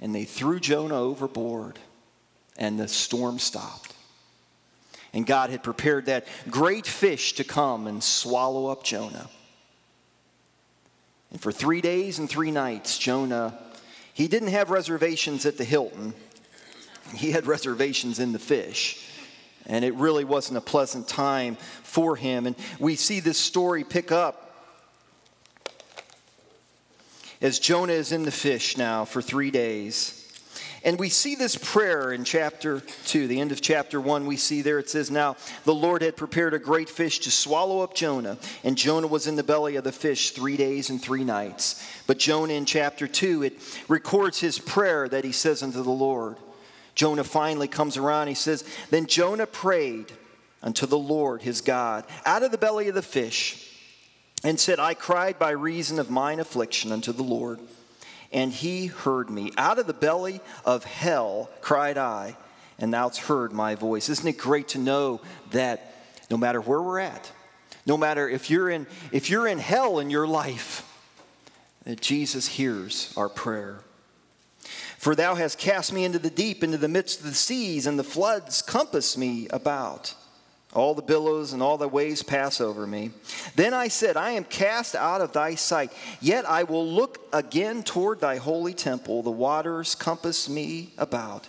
and 0.00 0.14
they 0.14 0.24
threw 0.24 0.58
Jonah 0.58 0.98
overboard, 0.98 1.78
and 2.56 2.80
the 2.80 2.88
storm 2.88 3.38
stopped. 3.38 3.94
And 5.12 5.26
God 5.26 5.50
had 5.50 5.62
prepared 5.62 6.06
that 6.06 6.26
great 6.48 6.86
fish 6.86 7.34
to 7.34 7.44
come 7.44 7.86
and 7.86 8.02
swallow 8.02 8.68
up 8.68 8.82
Jonah. 8.82 9.28
And 11.30 11.40
for 11.40 11.52
three 11.52 11.80
days 11.80 12.18
and 12.18 12.30
three 12.30 12.50
nights, 12.50 12.96
Jonah, 12.98 13.58
he 14.14 14.26
didn't 14.26 14.48
have 14.48 14.70
reservations 14.70 15.44
at 15.44 15.58
the 15.58 15.64
Hilton, 15.64 16.14
he 17.14 17.32
had 17.32 17.46
reservations 17.46 18.18
in 18.18 18.32
the 18.32 18.38
fish. 18.38 19.06
And 19.66 19.84
it 19.84 19.94
really 19.94 20.24
wasn't 20.24 20.56
a 20.56 20.62
pleasant 20.62 21.06
time 21.06 21.56
for 21.82 22.16
him. 22.16 22.46
And 22.46 22.56
we 22.78 22.96
see 22.96 23.20
this 23.20 23.38
story 23.38 23.84
pick 23.84 24.10
up 24.10 24.49
as 27.40 27.58
Jonah 27.58 27.92
is 27.92 28.12
in 28.12 28.24
the 28.24 28.30
fish 28.30 28.76
now 28.76 29.04
for 29.04 29.22
three 29.22 29.50
days. 29.50 30.16
And 30.82 30.98
we 30.98 31.10
see 31.10 31.34
this 31.34 31.56
prayer 31.56 32.10
in 32.10 32.24
chapter 32.24 32.80
2, 32.80 33.26
the 33.26 33.40
end 33.40 33.52
of 33.52 33.60
chapter 33.60 34.00
1. 34.00 34.24
We 34.24 34.38
see 34.38 34.62
there 34.62 34.78
it 34.78 34.88
says, 34.88 35.10
Now 35.10 35.36
the 35.64 35.74
Lord 35.74 36.00
had 36.00 36.16
prepared 36.16 36.54
a 36.54 36.58
great 36.58 36.88
fish 36.88 37.18
to 37.20 37.30
swallow 37.30 37.80
up 37.80 37.94
Jonah, 37.94 38.38
and 38.64 38.78
Jonah 38.78 39.06
was 39.06 39.26
in 39.26 39.36
the 39.36 39.42
belly 39.42 39.76
of 39.76 39.84
the 39.84 39.92
fish 39.92 40.30
three 40.30 40.56
days 40.56 40.88
and 40.88 41.00
three 41.00 41.24
nights. 41.24 41.86
But 42.06 42.18
Jonah 42.18 42.54
in 42.54 42.64
chapter 42.64 43.06
2, 43.06 43.42
it 43.42 43.84
records 43.88 44.40
his 44.40 44.58
prayer 44.58 45.06
that 45.08 45.24
he 45.24 45.32
says 45.32 45.62
unto 45.62 45.82
the 45.82 45.90
Lord. 45.90 46.36
Jonah 46.94 47.24
finally 47.24 47.68
comes 47.68 47.98
around. 47.98 48.28
He 48.28 48.34
says, 48.34 48.64
Then 48.88 49.06
Jonah 49.06 49.46
prayed 49.46 50.12
unto 50.62 50.86
the 50.86 50.98
Lord 50.98 51.42
his 51.42 51.60
God 51.60 52.04
out 52.24 52.42
of 52.42 52.52
the 52.52 52.58
belly 52.58 52.88
of 52.88 52.94
the 52.94 53.02
fish 53.02 53.69
and 54.42 54.58
said, 54.58 54.78
I 54.78 54.94
cried 54.94 55.38
by 55.38 55.50
reason 55.50 55.98
of 55.98 56.10
mine 56.10 56.40
affliction 56.40 56.92
unto 56.92 57.12
the 57.12 57.22
Lord, 57.22 57.58
and 58.32 58.52
he 58.52 58.86
heard 58.86 59.30
me. 59.30 59.52
Out 59.58 59.78
of 59.78 59.86
the 59.86 59.92
belly 59.92 60.40
of 60.64 60.84
hell 60.84 61.50
cried 61.60 61.98
I, 61.98 62.36
and 62.78 62.92
thou'st 62.92 63.18
heard 63.18 63.52
my 63.52 63.74
voice. 63.74 64.08
Isn't 64.08 64.28
it 64.28 64.38
great 64.38 64.68
to 64.68 64.78
know 64.78 65.20
that 65.50 65.94
no 66.30 66.36
matter 66.36 66.60
where 66.60 66.80
we're 66.80 67.00
at, 67.00 67.30
no 67.86 67.96
matter 67.96 68.28
if 68.28 68.50
you're 68.50 68.70
in, 68.70 68.86
if 69.12 69.28
you're 69.30 69.46
in 69.46 69.58
hell 69.58 69.98
in 69.98 70.10
your 70.10 70.26
life, 70.26 70.86
that 71.84 72.00
Jesus 72.00 72.46
hears 72.46 73.12
our 73.16 73.28
prayer. 73.28 73.80
For 74.98 75.14
thou 75.14 75.34
hast 75.34 75.58
cast 75.58 75.92
me 75.92 76.04
into 76.04 76.18
the 76.18 76.30
deep, 76.30 76.62
into 76.62 76.76
the 76.76 76.88
midst 76.88 77.20
of 77.20 77.26
the 77.26 77.34
seas, 77.34 77.86
and 77.86 77.98
the 77.98 78.04
floods 78.04 78.60
compass 78.60 79.16
me 79.16 79.48
about. 79.48 80.14
All 80.72 80.94
the 80.94 81.02
billows 81.02 81.52
and 81.52 81.62
all 81.62 81.78
the 81.78 81.88
waves 81.88 82.22
pass 82.22 82.60
over 82.60 82.86
me. 82.86 83.10
Then 83.56 83.74
I 83.74 83.88
said, 83.88 84.16
I 84.16 84.32
am 84.32 84.44
cast 84.44 84.94
out 84.94 85.20
of 85.20 85.32
thy 85.32 85.56
sight, 85.56 85.92
yet 86.20 86.48
I 86.48 86.62
will 86.62 86.86
look 86.86 87.18
again 87.32 87.82
toward 87.82 88.20
thy 88.20 88.36
holy 88.36 88.74
temple. 88.74 89.22
The 89.22 89.30
waters 89.30 89.96
compass 89.96 90.48
me 90.48 90.92
about. 90.96 91.48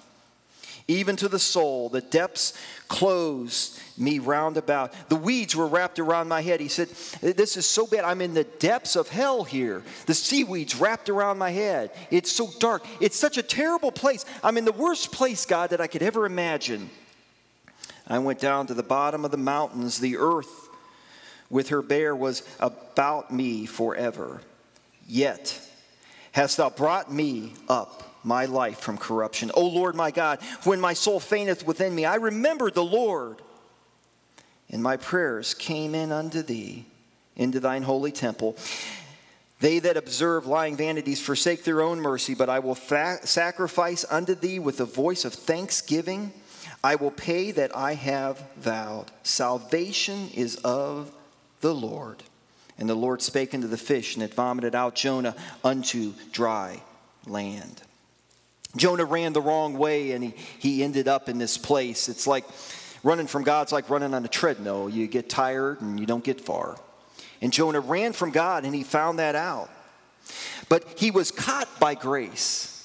Even 0.88 1.16
to 1.18 1.30
the 1.30 1.40
soul, 1.40 1.90
the 1.90 2.02
depths 2.02 2.58
closed 2.88 3.80
me 3.98 4.20
round 4.20 4.58
about. 4.58 4.94
The 5.10 5.16
weeds 5.16 5.56
were 5.56 5.68
wrapped 5.68 6.00
around 6.00 6.28
my 6.28 6.42
head. 6.42 6.60
He 6.60 6.68
said, 6.68 6.90
This 7.22 7.56
is 7.56 7.66
so 7.66 7.86
bad. 7.86 8.04
I'm 8.04 8.22
in 8.22 8.34
the 8.34 8.44
depths 8.44 8.96
of 8.96 9.08
hell 9.08 9.44
here. 9.44 9.84
The 10.08 10.14
seaweeds 10.14 10.76
wrapped 10.76 11.10
around 11.10 11.38
my 11.38 11.52
head. 11.52 11.92
It's 12.10 12.32
so 12.32 12.50
dark. 12.60 12.86
It's 13.00 13.16
such 13.16 13.38
a 13.38 13.44
terrible 13.44 13.92
place. 13.92 14.26
I'm 14.44 14.58
in 14.58 14.66
the 14.66 14.72
worst 14.72 15.12
place, 15.12 15.46
God, 15.46 15.70
that 15.70 15.80
I 15.80 15.88
could 15.88 16.02
ever 16.02 16.26
imagine. 16.26 16.90
I 18.08 18.20
went 18.20 18.40
down 18.40 18.68
to 18.68 18.74
the 18.74 18.84
bottom 18.84 19.26
of 19.26 19.32
the 19.32 19.38
mountains. 19.38 20.00
The 20.00 20.18
earth 20.18 20.70
with 21.50 21.70
her 21.70 21.82
bare 21.82 22.16
was 22.16 22.44
about 22.60 23.32
me 23.32 23.66
forever. 23.66 24.42
Yet 25.08 25.60
hast 26.32 26.58
thou 26.58 26.70
brought 26.70 27.12
me 27.12 27.54
up 27.68 28.04
my 28.24 28.46
life 28.46 28.80
from 28.80 28.98
corruption. 28.98 29.52
O 29.54 29.66
Lord 29.66 29.96
my 29.96 30.12
God, 30.12 30.40
when 30.64 30.80
my 30.80 30.94
soul 30.94 31.20
fainteth 31.20 31.66
within 31.66 31.94
me, 31.94 32.06
I 32.06 32.16
remembered 32.16 32.74
the 32.74 32.84
Lord, 32.84 33.42
and 34.70 34.82
my 34.82 34.98
prayers 34.98 35.54
came 35.54 35.96
in 35.96 36.12
unto 36.12 36.42
thee 36.42 36.86
into 37.36 37.60
thine 37.60 37.84
holy 37.84 38.12
temple. 38.12 38.56
They 39.60 39.80
that 39.80 39.98
observe 39.98 40.48
lying 40.48 40.76
vanities 40.76 41.22
forsake 41.22 41.64
their 41.64 41.82
own 41.82 42.00
mercy, 42.00 42.34
but 42.34 42.50
I 42.50 42.60
will 42.60 42.76
fa- 42.76 43.20
sacrifice 43.24 44.06
unto 44.10 44.36
thee 44.36 44.60
with 44.60 44.80
a 44.80 44.86
voice 44.86 45.24
of 45.24 45.34
thanksgiving. 45.34 46.34
I 46.84 46.96
will 46.96 47.12
pay 47.12 47.52
that 47.52 47.76
I 47.76 47.94
have 47.94 48.44
vowed. 48.58 49.12
Salvation 49.24 50.30
is 50.34 50.56
of 50.58 51.12
the 51.62 51.76
Lord. 51.76 52.24
And 52.78 52.90
the 52.90 52.96
Lord 52.96 53.22
spake 53.22 53.54
unto 53.54 53.68
the 53.68 53.78
fish, 53.78 54.16
and 54.16 54.24
it 54.24 54.34
vomited 54.34 54.74
out 54.74 54.96
Jonah 54.96 55.36
unto 55.64 56.14
dry 56.32 56.82
land. 57.28 57.82
Jonah 58.76 59.06
ran 59.06 59.34
the 59.34 59.42
wrong 59.42 59.78
way, 59.78 60.12
and 60.12 60.24
he, 60.24 60.34
he 60.58 60.84
ended 60.84 61.08
up 61.08 61.30
in 61.30 61.38
this 61.38 61.58
place. 61.58 62.10
It's 62.10 62.26
like 62.26 62.46
running 63.04 63.28
from 63.28 63.44
God's 63.44 63.72
like 63.72 63.90
running 63.90 64.14
on 64.14 64.26
a 64.26 64.30
treadmill. 64.30 64.90
You 64.90 65.08
get 65.08 65.30
tired 65.30 65.82
and 65.82 66.00
you 66.00 66.06
don't 66.06 66.24
get 66.24 66.42
far. 66.42 66.80
And 67.42 67.52
Jonah 67.52 67.80
ran 67.80 68.14
from 68.14 68.32
God, 68.32 68.66
and 68.66 68.74
he 68.74 68.84
found 68.84 69.20
that 69.20 69.36
out. 69.36 69.70
But 70.70 70.86
he 70.98 71.12
was 71.12 71.32
caught 71.32 71.68
by 71.80 71.96
grace. 71.96 72.81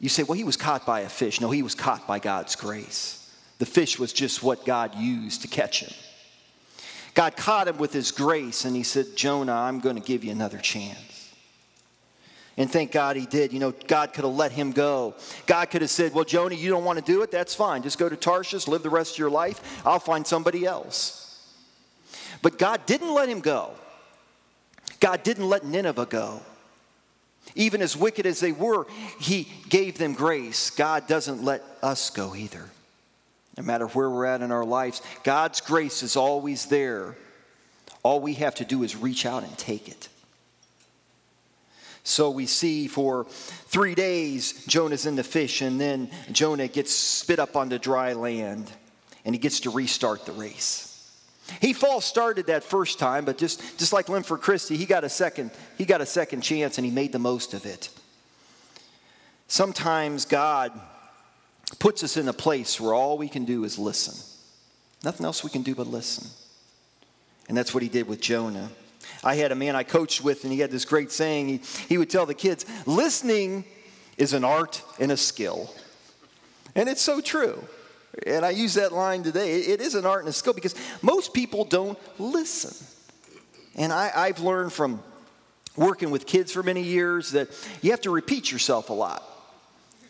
You 0.00 0.08
say, 0.08 0.22
well, 0.22 0.36
he 0.36 0.44
was 0.44 0.56
caught 0.56 0.86
by 0.86 1.00
a 1.00 1.08
fish. 1.08 1.40
No, 1.40 1.50
he 1.50 1.62
was 1.62 1.74
caught 1.74 2.06
by 2.06 2.18
God's 2.18 2.54
grace. 2.54 3.34
The 3.58 3.66
fish 3.66 3.98
was 3.98 4.12
just 4.12 4.42
what 4.42 4.64
God 4.64 4.94
used 4.94 5.42
to 5.42 5.48
catch 5.48 5.82
him. 5.82 5.92
God 7.14 7.36
caught 7.36 7.66
him 7.66 7.78
with 7.78 7.92
his 7.92 8.12
grace, 8.12 8.64
and 8.64 8.76
he 8.76 8.84
said, 8.84 9.16
Jonah, 9.16 9.52
I'm 9.52 9.80
going 9.80 9.96
to 9.96 10.02
give 10.02 10.22
you 10.22 10.30
another 10.30 10.58
chance. 10.58 11.34
And 12.56 12.70
thank 12.70 12.90
God 12.92 13.16
he 13.16 13.26
did. 13.26 13.52
You 13.52 13.60
know, 13.60 13.72
God 13.86 14.12
could 14.12 14.24
have 14.24 14.34
let 14.34 14.52
him 14.52 14.72
go. 14.72 15.14
God 15.46 15.70
could 15.70 15.80
have 15.80 15.90
said, 15.90 16.12
Well, 16.12 16.24
Jonah, 16.24 16.56
you 16.56 16.70
don't 16.70 16.84
want 16.84 16.98
to 16.98 17.04
do 17.04 17.22
it? 17.22 17.30
That's 17.30 17.54
fine. 17.54 17.82
Just 17.82 17.98
go 17.98 18.08
to 18.08 18.16
Tarshish, 18.16 18.66
live 18.66 18.82
the 18.82 18.90
rest 18.90 19.14
of 19.14 19.18
your 19.18 19.30
life. 19.30 19.80
I'll 19.86 20.00
find 20.00 20.26
somebody 20.26 20.66
else. 20.66 21.54
But 22.42 22.58
God 22.58 22.84
didn't 22.84 23.14
let 23.14 23.28
him 23.28 23.38
go. 23.38 23.70
God 24.98 25.22
didn't 25.22 25.48
let 25.48 25.64
Nineveh 25.64 26.06
go. 26.06 26.42
Even 27.54 27.82
as 27.82 27.96
wicked 27.96 28.26
as 28.26 28.40
they 28.40 28.52
were, 28.52 28.86
He 29.20 29.48
gave 29.68 29.98
them 29.98 30.14
grace. 30.14 30.70
God 30.70 31.06
doesn't 31.06 31.42
let 31.44 31.62
us 31.82 32.10
go 32.10 32.34
either. 32.34 32.70
No 33.56 33.64
matter 33.64 33.86
where 33.88 34.08
we're 34.08 34.26
at 34.26 34.40
in 34.42 34.52
our 34.52 34.64
lives, 34.64 35.02
God's 35.24 35.60
grace 35.60 36.02
is 36.02 36.16
always 36.16 36.66
there. 36.66 37.16
All 38.02 38.20
we 38.20 38.34
have 38.34 38.54
to 38.56 38.64
do 38.64 38.84
is 38.84 38.94
reach 38.94 39.26
out 39.26 39.42
and 39.42 39.58
take 39.58 39.88
it. 39.88 40.08
So 42.04 42.30
we 42.30 42.46
see 42.46 42.86
for 42.86 43.26
three 43.28 43.94
days, 43.94 44.64
Jonah's 44.66 45.04
in 45.04 45.16
the 45.16 45.24
fish, 45.24 45.60
and 45.60 45.78
then 45.78 46.10
Jonah 46.32 46.68
gets 46.68 46.90
spit 46.90 47.38
up 47.38 47.54
onto 47.54 47.78
dry 47.78 48.14
land, 48.14 48.70
and 49.24 49.34
he 49.34 49.38
gets 49.38 49.60
to 49.60 49.70
restart 49.70 50.24
the 50.24 50.32
race. 50.32 50.97
He 51.60 51.72
false 51.72 52.04
started 52.04 52.46
that 52.46 52.62
first 52.62 52.98
time, 52.98 53.24
but 53.24 53.38
just, 53.38 53.78
just 53.78 53.92
like 53.92 54.08
Linford 54.08 54.40
Christie, 54.40 54.76
he 54.76 54.86
got 54.86 55.04
a 55.04 55.08
second, 55.08 55.50
he 55.76 55.84
got 55.84 56.00
a 56.00 56.06
second 56.06 56.42
chance 56.42 56.78
and 56.78 56.84
he 56.84 56.90
made 56.90 57.12
the 57.12 57.18
most 57.18 57.54
of 57.54 57.64
it. 57.66 57.88
Sometimes 59.48 60.24
God 60.26 60.78
puts 61.78 62.04
us 62.04 62.16
in 62.16 62.28
a 62.28 62.32
place 62.32 62.80
where 62.80 62.94
all 62.94 63.18
we 63.18 63.28
can 63.28 63.44
do 63.44 63.64
is 63.64 63.78
listen. 63.78 64.14
Nothing 65.02 65.24
else 65.24 65.42
we 65.42 65.50
can 65.50 65.62
do 65.62 65.74
but 65.74 65.86
listen. 65.86 66.28
And 67.48 67.56
that's 67.56 67.72
what 67.72 67.82
he 67.82 67.88
did 67.88 68.06
with 68.08 68.20
Jonah. 68.20 68.70
I 69.24 69.36
had 69.36 69.52
a 69.52 69.54
man 69.54 69.74
I 69.74 69.84
coached 69.84 70.22
with, 70.22 70.44
and 70.44 70.52
he 70.52 70.58
had 70.60 70.70
this 70.70 70.84
great 70.84 71.10
saying. 71.10 71.48
He, 71.48 71.60
he 71.88 71.98
would 71.98 72.10
tell 72.10 72.26
the 72.26 72.34
kids, 72.34 72.66
listening 72.86 73.64
is 74.16 74.32
an 74.32 74.44
art 74.44 74.82
and 75.00 75.10
a 75.10 75.16
skill. 75.16 75.72
And 76.74 76.88
it's 76.88 77.00
so 77.00 77.20
true. 77.20 77.64
And 78.26 78.44
I 78.44 78.50
use 78.50 78.74
that 78.74 78.92
line 78.92 79.22
today. 79.22 79.60
It 79.60 79.80
is 79.80 79.94
an 79.94 80.04
art 80.06 80.20
and 80.20 80.28
a 80.28 80.32
skill 80.32 80.52
because 80.52 80.74
most 81.02 81.32
people 81.32 81.64
don't 81.64 81.98
listen. 82.18 82.86
And 83.74 83.92
I, 83.92 84.10
I've 84.14 84.40
learned 84.40 84.72
from 84.72 85.02
working 85.76 86.10
with 86.10 86.26
kids 86.26 86.52
for 86.52 86.62
many 86.62 86.82
years 86.82 87.30
that 87.32 87.48
you 87.82 87.90
have 87.92 88.00
to 88.00 88.10
repeat 88.10 88.50
yourself 88.50 88.90
a 88.90 88.94
lot. 88.94 89.22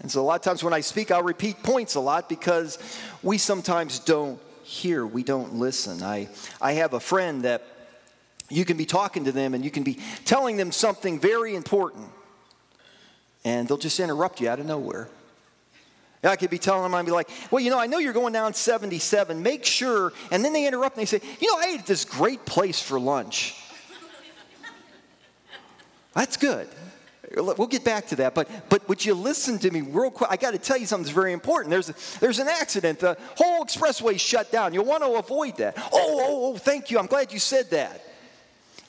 And 0.01 0.11
so 0.11 0.21
a 0.21 0.23
lot 0.23 0.37
of 0.37 0.43
times 0.43 0.63
when 0.63 0.73
I 0.73 0.81
speak, 0.81 1.11
I'll 1.11 1.23
repeat 1.23 1.63
points 1.63 1.95
a 1.97 2.01
lot 2.01 2.29
because 2.29 2.79
we 3.23 3.37
sometimes 3.37 3.99
don't 3.99 4.41
hear, 4.63 5.07
we 5.07 5.23
don't 5.23 5.55
listen. 5.55 6.03
I, 6.03 6.29
I 6.61 6.73
have 6.75 6.95
a 6.95 7.01
friend 7.01 7.43
that 7.45 7.63
You 8.51 8.65
can 8.65 8.77
be 8.77 8.87
talking 8.87 9.25
to 9.25 9.33
them 9.33 9.55
and 9.55 9.65
you 9.65 9.71
can 9.71 9.83
be 9.83 9.99
telling 10.25 10.57
them 10.57 10.73
something 10.73 11.21
very 11.21 11.55
important, 11.55 12.09
and 13.45 13.69
they'll 13.69 13.77
just 13.77 14.01
interrupt 14.01 14.41
you 14.41 14.49
out 14.49 14.59
of 14.59 14.67
nowhere. 14.67 15.09
I 16.25 16.37
could 16.37 16.51
be 16.51 16.59
telling 16.59 16.83
them, 16.83 16.95
I'd 16.95 17.07
be 17.07 17.13
like, 17.13 17.29
well, 17.51 17.63
you 17.63 17.71
know, 17.71 17.79
I 17.79 17.87
know 17.87 17.99
you're 17.99 18.13
going 18.13 18.33
down 18.33 18.53
77. 18.53 19.43
Make 19.43 19.65
sure. 19.65 20.13
And 20.33 20.45
then 20.45 20.53
they 20.53 20.67
interrupt 20.67 20.97
and 20.97 21.03
they 21.03 21.07
say, 21.07 21.21
you 21.41 21.49
know, 21.49 21.59
I 21.61 21.73
ate 21.75 21.81
at 21.81 21.87
this 21.87 22.05
great 22.05 22.45
place 22.45 22.83
for 22.83 22.99
lunch. 22.99 23.55
That's 26.15 26.37
good. 26.37 26.69
We'll 27.37 27.67
get 27.67 27.85
back 27.85 28.07
to 28.09 28.17
that, 28.17 28.35
but 28.35 28.49
but 28.71 28.89
would 28.89 29.05
you 29.05 29.13
listen 29.13 29.59
to 29.59 29.71
me 29.71 29.83
real 29.83 30.11
quick? 30.11 30.31
I 30.31 30.37
got 30.37 30.53
to 30.53 30.59
tell 30.59 30.79
you 30.79 30.87
something 30.87 31.05
that's 31.05 31.15
very 31.15 31.35
important. 31.35 31.71
There's 31.71 31.91
a, 31.91 32.21
there's 32.21 32.39
an 32.39 32.49
accident. 32.49 33.01
The 33.01 33.19
whole 33.37 33.65
expressway 33.65 34.19
shut 34.19 34.51
down. 34.51 34.73
You'll 34.73 34.87
want 34.87 35.03
to 35.03 35.13
avoid 35.13 35.59
that. 35.59 35.75
Oh, 35.77 35.91
oh, 35.93 36.53
oh! 36.55 36.57
Thank 36.57 36.91
you. 36.91 36.99
I'm 36.99 37.07
glad 37.07 37.33
you 37.33 37.39
said 37.39 37.71
that. 37.71 38.03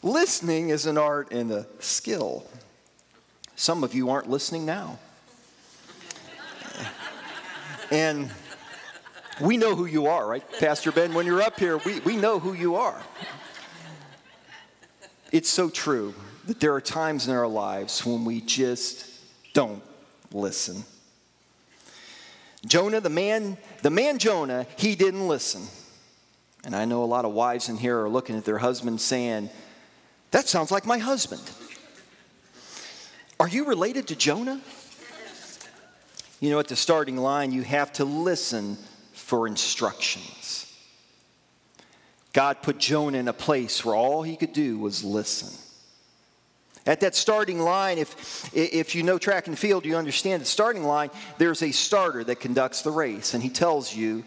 Listening 0.02 0.70
is 0.70 0.86
an 0.86 0.98
art 0.98 1.34
and 1.34 1.52
a 1.52 1.68
skill. 1.80 2.46
Some 3.58 3.84
of 3.84 3.94
you 3.94 4.10
aren't 4.10 4.30
listening 4.30 4.66
now, 4.66 5.00
and 7.92 8.30
we 9.42 9.58
know 9.58 9.76
who 9.76 9.86
you 9.86 10.08
are, 10.08 10.28
right, 10.28 10.44
Pastor 10.60 10.92
Ben? 10.92 11.14
When 11.14 11.26
you're 11.26 11.42
up 11.42 11.60
here, 11.60 11.78
we, 11.78 12.00
we 12.02 12.16
know 12.16 12.40
who 12.40 12.54
you 12.54 12.76
are. 12.76 13.02
It's 15.32 15.50
so 15.50 15.70
true 15.70 16.14
that 16.46 16.60
there 16.60 16.74
are 16.74 16.82
times 16.82 17.28
in 17.28 17.36
our 17.36 17.48
lives 17.48 18.06
when 18.06 18.26
we 18.26 18.42
just 18.42 19.06
don't 19.54 19.82
listen. 20.34 20.84
Jonah, 22.66 23.00
the 23.00 23.10
man, 23.10 23.58
the 23.82 23.90
man 23.90 24.18
Jonah, 24.18 24.66
he 24.78 24.96
didn't 24.96 25.28
listen. 25.28 25.64
And 26.66 26.76
I 26.76 26.86
know 26.86 27.04
a 27.04 27.06
lot 27.06 27.26
of 27.26 27.32
wives 27.32 27.70
in 27.70 27.78
here 27.78 28.02
are 28.02 28.10
looking 28.10 28.36
at 28.36 28.46
their 28.46 28.58
husbands 28.58 29.04
saying, 29.04 29.50
That 30.32 30.48
sounds 30.48 30.72
like 30.72 30.86
my 30.86 30.98
husband. 30.98 31.42
Are 33.40 33.48
you 33.48 33.66
related 33.66 34.08
to 34.10 34.16
Jonah? 34.16 34.60
You 36.40 36.50
know, 36.50 36.60
at 36.60 36.68
the 36.68 36.76
starting 36.76 37.18
line, 37.18 37.52
you 37.52 37.64
have 37.64 37.92
to 37.94 38.06
listen 38.06 38.78
for 39.14 39.48
instructions. 39.48 40.66
God 42.32 42.62
put 42.62 42.78
Jonah 42.78 43.18
in 43.18 43.28
a 43.28 43.34
place 43.34 43.84
where 43.84 43.96
all 43.96 44.24
he 44.24 44.36
could 44.36 44.54
do 44.54 44.78
was 44.78 45.04
listen. 45.04 45.58
At 46.86 47.02
that 47.02 47.14
starting 47.16 47.60
line, 47.60 47.98
if, 47.98 48.56
if 48.56 48.96
you 48.96 49.04
know 49.04 49.18
track 49.18 49.48
and 49.48 49.60
field, 49.60 49.86
you 49.86 49.96
understand 49.96 50.42
the 50.42 50.46
starting 50.46 50.84
line, 50.84 51.10
there's 51.38 51.62
a 51.62 51.72
starter 51.72 52.24
that 52.24 52.40
conducts 52.40 52.82
the 52.82 52.92
race, 52.92 53.34
and 53.34 53.44
he 53.44 53.50
tells 53.50 53.94
you 53.94 54.24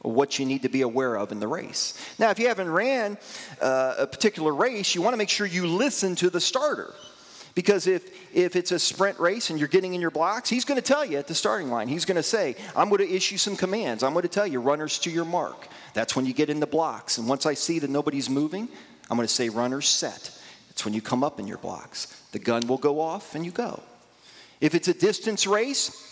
what 0.00 0.38
you 0.38 0.44
need 0.44 0.62
to 0.62 0.68
be 0.68 0.82
aware 0.82 1.16
of 1.16 1.32
in 1.32 1.40
the 1.40 1.48
race. 1.48 1.98
Now, 2.18 2.30
if 2.30 2.38
you 2.38 2.48
haven't 2.48 2.70
ran 2.70 3.16
uh, 3.60 3.94
a 3.98 4.06
particular 4.06 4.54
race, 4.54 4.94
you 4.94 5.00
want 5.00 5.14
to 5.14 5.16
make 5.16 5.30
sure 5.30 5.46
you 5.46 5.66
listen 5.66 6.14
to 6.16 6.28
the 6.28 6.40
starter. 6.40 6.92
Because 7.54 7.86
if, 7.86 8.34
if 8.34 8.56
it's 8.56 8.72
a 8.72 8.78
sprint 8.78 9.18
race 9.20 9.50
and 9.50 9.58
you're 9.58 9.68
getting 9.68 9.94
in 9.94 10.00
your 10.00 10.10
blocks, 10.10 10.50
he's 10.50 10.64
going 10.64 10.80
to 10.80 10.86
tell 10.86 11.04
you 11.04 11.18
at 11.18 11.28
the 11.28 11.34
starting 11.34 11.70
line, 11.70 11.86
he's 11.86 12.04
going 12.04 12.16
to 12.16 12.22
say, 12.22 12.56
I'm 12.74 12.88
going 12.88 13.06
to 13.06 13.10
issue 13.10 13.36
some 13.36 13.56
commands. 13.56 14.02
I'm 14.02 14.12
going 14.12 14.22
to 14.22 14.28
tell 14.28 14.46
you, 14.46 14.60
runners 14.60 14.98
to 15.00 15.10
your 15.10 15.24
mark. 15.24 15.68
That's 15.92 16.16
when 16.16 16.26
you 16.26 16.34
get 16.34 16.50
in 16.50 16.58
the 16.58 16.66
blocks. 16.66 17.18
And 17.18 17.28
once 17.28 17.46
I 17.46 17.54
see 17.54 17.78
that 17.78 17.90
nobody's 17.90 18.28
moving, 18.28 18.68
I'm 19.08 19.16
going 19.16 19.28
to 19.28 19.32
say, 19.32 19.50
runners 19.50 19.88
set. 19.88 20.36
It's 20.70 20.84
when 20.84 20.94
you 20.94 21.00
come 21.00 21.22
up 21.22 21.38
in 21.38 21.46
your 21.46 21.58
blocks. 21.58 22.06
The 22.32 22.40
gun 22.40 22.66
will 22.66 22.78
go 22.78 23.00
off 23.00 23.36
and 23.36 23.44
you 23.44 23.52
go. 23.52 23.80
If 24.60 24.74
it's 24.74 24.88
a 24.88 24.94
distance 24.94 25.46
race, 25.46 26.10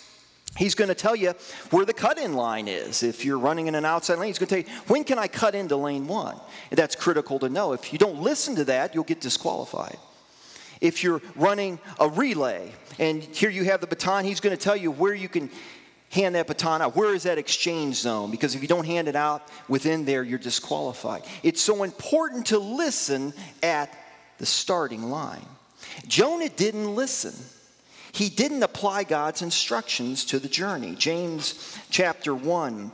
He's 0.57 0.75
going 0.75 0.89
to 0.89 0.95
tell 0.95 1.17
you 1.17 1.33
where 1.71 1.87
the 1.87 1.95
cut 1.95 2.19
in 2.19 2.35
line 2.35 2.69
is. 2.69 3.03
If 3.03 3.25
you're 3.25 3.39
running 3.39 3.69
in 3.69 3.75
an 3.75 3.87
outside 3.87 4.19
lane, 4.19 4.27
he's 4.27 4.39
going 4.39 4.49
to 4.49 4.63
tell 4.63 4.75
you, 4.75 4.81
when 4.87 5.03
can 5.03 5.19
I 5.19 5.27
cut 5.27 5.55
into 5.55 5.77
lane 5.77 6.07
one? 6.07 6.39
That's 6.71 6.95
critical 6.95 7.39
to 7.39 7.49
know. 7.49 7.73
If 7.73 7.91
you 7.91 7.99
don't 7.99 8.21
listen 8.21 8.57
to 8.57 8.65
that, 8.65 8.95
you'll 8.95 9.05
get 9.05 9.23
disqualified. 9.23 9.97
If 10.83 11.03
you're 11.03 11.23
running 11.37 11.79
a 11.99 12.09
relay 12.09 12.73
and 12.99 13.23
here 13.23 13.49
you 13.49 13.65
have 13.65 13.81
the 13.81 13.87
baton, 13.87 14.25
he's 14.25 14.41
going 14.41 14.55
to 14.55 14.63
tell 14.63 14.77
you 14.77 14.91
where 14.91 15.15
you 15.15 15.29
can 15.29 15.49
hand 16.11 16.35
that 16.35 16.49
baton 16.49 16.83
out. 16.83 16.95
Where 16.97 17.15
is 17.15 17.23
that 17.23 17.39
exchange 17.39 17.97
zone? 17.97 18.31
Because 18.31 18.55
if 18.55 18.63
you 18.63 18.69
don't 18.69 18.85
hand 18.85 19.09
it 19.09 19.17
out 19.17 19.49
within 19.69 20.05
there, 20.05 20.23
you're 20.25 20.39
disqualified. 20.39 21.23
It's 21.45 21.63
so 21.63 21.85
important 21.85 22.47
to 22.47 22.59
listen 22.59 23.33
at 23.63 23.97
the 24.39 24.45
starting 24.45 25.05
line. 25.05 25.47
Jonah 26.09 26.49
didn't 26.49 26.95
listen. 26.95 27.33
He 28.11 28.29
didn't 28.29 28.63
apply 28.63 29.05
God's 29.05 29.41
instructions 29.41 30.25
to 30.27 30.39
the 30.39 30.49
journey. 30.49 30.97
James 30.97 31.79
chapter 31.91 32.35
1 32.35 32.93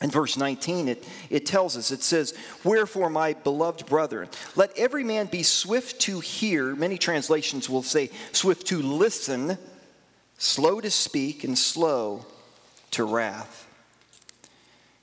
and 0.00 0.12
verse 0.12 0.36
19, 0.36 0.88
it, 0.88 1.04
it 1.28 1.44
tells 1.44 1.76
us, 1.76 1.90
it 1.90 2.02
says, 2.02 2.32
Wherefore, 2.62 3.10
my 3.10 3.32
beloved 3.32 3.86
brethren, 3.86 4.28
let 4.54 4.76
every 4.78 5.02
man 5.02 5.26
be 5.26 5.42
swift 5.42 6.00
to 6.02 6.20
hear. 6.20 6.76
Many 6.76 6.98
translations 6.98 7.68
will 7.68 7.82
say 7.82 8.10
swift 8.30 8.68
to 8.68 8.80
listen, 8.80 9.58
slow 10.36 10.80
to 10.80 10.90
speak, 10.90 11.42
and 11.42 11.58
slow 11.58 12.24
to 12.92 13.02
wrath. 13.02 13.66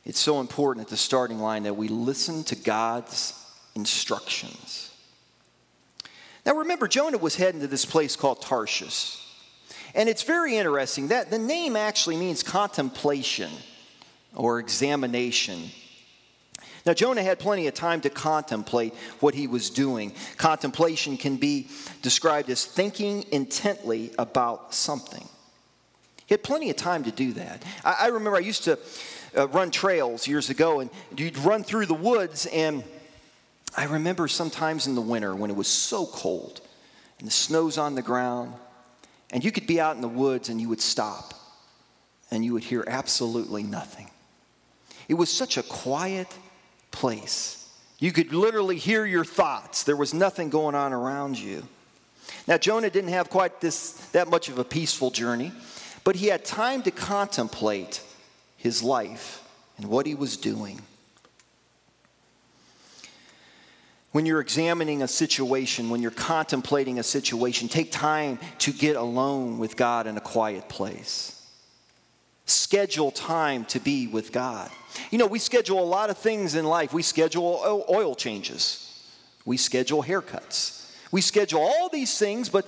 It's 0.05 0.19
so 0.19 0.39
important 0.39 0.85
at 0.85 0.89
the 0.89 0.97
starting 0.97 1.39
line 1.39 1.63
that 1.63 1.75
we 1.75 1.89
listen 1.89 2.45
to 2.45 2.55
God's 2.55 3.33
instructions. 3.75 4.93
Now 6.45 6.55
remember, 6.55 6.87
Jonah 6.87 7.17
was 7.17 7.35
heading 7.35 7.59
to 7.61 7.67
this 7.67 7.85
place 7.85 8.15
called 8.15 8.41
Tarshish. 8.41 9.21
And 9.93 10.07
it's 10.07 10.23
very 10.23 10.55
interesting 10.55 11.09
that 11.09 11.31
the 11.31 11.39
name 11.39 11.75
actually 11.75 12.17
means 12.17 12.43
contemplation 12.43 13.51
or 14.35 14.59
examination. 14.59 15.69
Now, 16.85 16.93
Jonah 16.93 17.23
had 17.23 17.39
plenty 17.39 17.67
of 17.67 17.73
time 17.73 18.01
to 18.01 18.09
contemplate 18.09 18.93
what 19.19 19.33
he 19.33 19.47
was 19.47 19.71
doing. 19.71 20.13
Contemplation 20.37 21.17
can 21.17 21.37
be 21.37 21.67
described 22.03 22.49
as 22.49 22.63
thinking 22.63 23.25
intently 23.31 24.11
about 24.19 24.73
something. 24.73 25.27
He 26.27 26.33
had 26.33 26.43
plenty 26.43 26.69
of 26.69 26.75
time 26.75 27.03
to 27.05 27.11
do 27.11 27.33
that. 27.33 27.63
I, 27.83 27.95
I 28.01 28.07
remember 28.07 28.37
I 28.37 28.41
used 28.41 28.65
to 28.65 28.77
uh, 29.35 29.47
run 29.47 29.71
trails 29.71 30.27
years 30.27 30.49
ago, 30.49 30.79
and 30.79 30.89
you'd 31.17 31.37
run 31.39 31.63
through 31.63 31.87
the 31.87 31.95
woods, 31.95 32.45
and 32.45 32.83
I 33.75 33.85
remember 33.85 34.27
sometimes 34.27 34.87
in 34.87 34.95
the 34.95 35.01
winter 35.01 35.35
when 35.35 35.49
it 35.49 35.55
was 35.55 35.67
so 35.67 36.05
cold 36.05 36.61
and 37.19 37.27
the 37.27 37.31
snow's 37.31 37.77
on 37.77 37.95
the 37.95 38.01
ground, 38.01 38.53
and 39.31 39.43
you 39.43 39.51
could 39.51 39.67
be 39.67 39.81
out 39.81 39.95
in 39.95 40.01
the 40.01 40.07
woods 40.07 40.49
and 40.49 40.61
you 40.61 40.69
would 40.69 40.81
stop 40.81 41.33
and 42.31 42.43
you 42.43 42.53
would 42.53 42.63
hear 42.63 42.83
absolutely 42.87 43.63
nothing. 43.63 44.09
It 45.07 45.13
was 45.15 45.31
such 45.31 45.57
a 45.57 45.63
quiet 45.63 46.27
place. 46.91 47.69
You 47.99 48.11
could 48.11 48.33
literally 48.33 48.77
hear 48.77 49.05
your 49.05 49.25
thoughts. 49.25 49.83
There 49.83 49.95
was 49.95 50.13
nothing 50.13 50.49
going 50.49 50.75
on 50.75 50.93
around 50.93 51.39
you. 51.39 51.67
Now 52.47 52.57
Jonah 52.57 52.89
didn't 52.89 53.11
have 53.11 53.29
quite 53.29 53.61
this 53.61 53.91
that 54.11 54.29
much 54.29 54.49
of 54.49 54.59
a 54.59 54.63
peaceful 54.63 55.11
journey, 55.11 55.51
but 56.03 56.15
he 56.15 56.27
had 56.27 56.43
time 56.43 56.81
to 56.83 56.91
contemplate 56.91 58.01
his 58.57 58.81
life 58.81 59.43
and 59.77 59.87
what 59.87 60.05
he 60.05 60.15
was 60.15 60.37
doing. 60.37 60.81
When 64.11 64.25
you're 64.25 64.39
examining 64.39 65.01
a 65.01 65.09
situation, 65.09 65.89
when 65.89 66.01
you're 66.01 66.09
contemplating 66.09 66.99
a 66.99 67.03
situation, 67.03 67.67
take 67.67 67.91
time 67.91 68.39
to 68.59 68.71
get 68.71 68.95
alone 68.95 69.59
with 69.59 69.75
God 69.75 70.07
in 70.07 70.15
a 70.15 70.21
quiet 70.21 70.69
place. 70.69 71.34
Schedule 72.45 73.11
time 73.11 73.65
to 73.65 73.79
be 73.79 74.07
with 74.07 74.31
God. 74.31 74.69
You 75.11 75.17
know, 75.17 75.27
we 75.27 75.39
schedule 75.39 75.79
a 75.79 75.85
lot 75.85 76.09
of 76.09 76.17
things 76.17 76.55
in 76.55 76.65
life. 76.65 76.93
We 76.93 77.01
schedule 77.01 77.85
oil 77.89 78.15
changes, 78.15 79.03
we 79.45 79.57
schedule 79.57 80.03
haircuts, 80.03 80.91
we 81.11 81.21
schedule 81.21 81.61
all 81.61 81.89
these 81.89 82.17
things, 82.17 82.49
but 82.49 82.67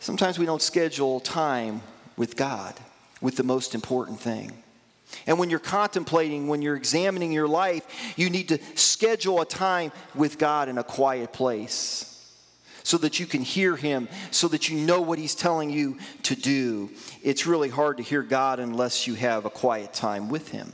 sometimes 0.00 0.38
we 0.38 0.46
don't 0.46 0.62
schedule 0.62 1.20
time 1.20 1.82
with 2.16 2.36
God, 2.36 2.74
with 3.20 3.36
the 3.36 3.44
most 3.44 3.74
important 3.74 4.20
thing. 4.20 4.62
And 5.26 5.38
when 5.38 5.48
you're 5.48 5.58
contemplating, 5.58 6.48
when 6.48 6.60
you're 6.60 6.76
examining 6.76 7.32
your 7.32 7.48
life, 7.48 7.86
you 8.16 8.28
need 8.28 8.48
to 8.50 8.58
schedule 8.74 9.40
a 9.40 9.46
time 9.46 9.90
with 10.14 10.38
God 10.38 10.68
in 10.68 10.76
a 10.76 10.84
quiet 10.84 11.32
place 11.32 12.17
so 12.82 12.98
that 12.98 13.20
you 13.20 13.26
can 13.26 13.42
hear 13.42 13.76
Him, 13.76 14.08
so 14.30 14.48
that 14.48 14.68
you 14.68 14.78
know 14.78 15.00
what 15.00 15.18
He's 15.18 15.34
telling 15.34 15.70
you 15.70 15.98
to 16.24 16.34
do. 16.34 16.90
It's 17.22 17.46
really 17.46 17.68
hard 17.68 17.98
to 17.98 18.02
hear 18.02 18.22
God 18.22 18.60
unless 18.60 19.06
you 19.06 19.14
have 19.14 19.44
a 19.44 19.50
quiet 19.50 19.92
time 19.92 20.28
with 20.28 20.48
Him. 20.48 20.72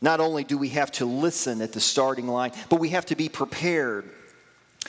Not 0.00 0.20
only 0.20 0.44
do 0.44 0.58
we 0.58 0.68
have 0.70 0.92
to 0.92 1.06
listen 1.06 1.62
at 1.62 1.72
the 1.72 1.80
starting 1.80 2.28
line, 2.28 2.52
but 2.68 2.78
we 2.78 2.90
have 2.90 3.06
to 3.06 3.16
be 3.16 3.28
prepared. 3.28 4.10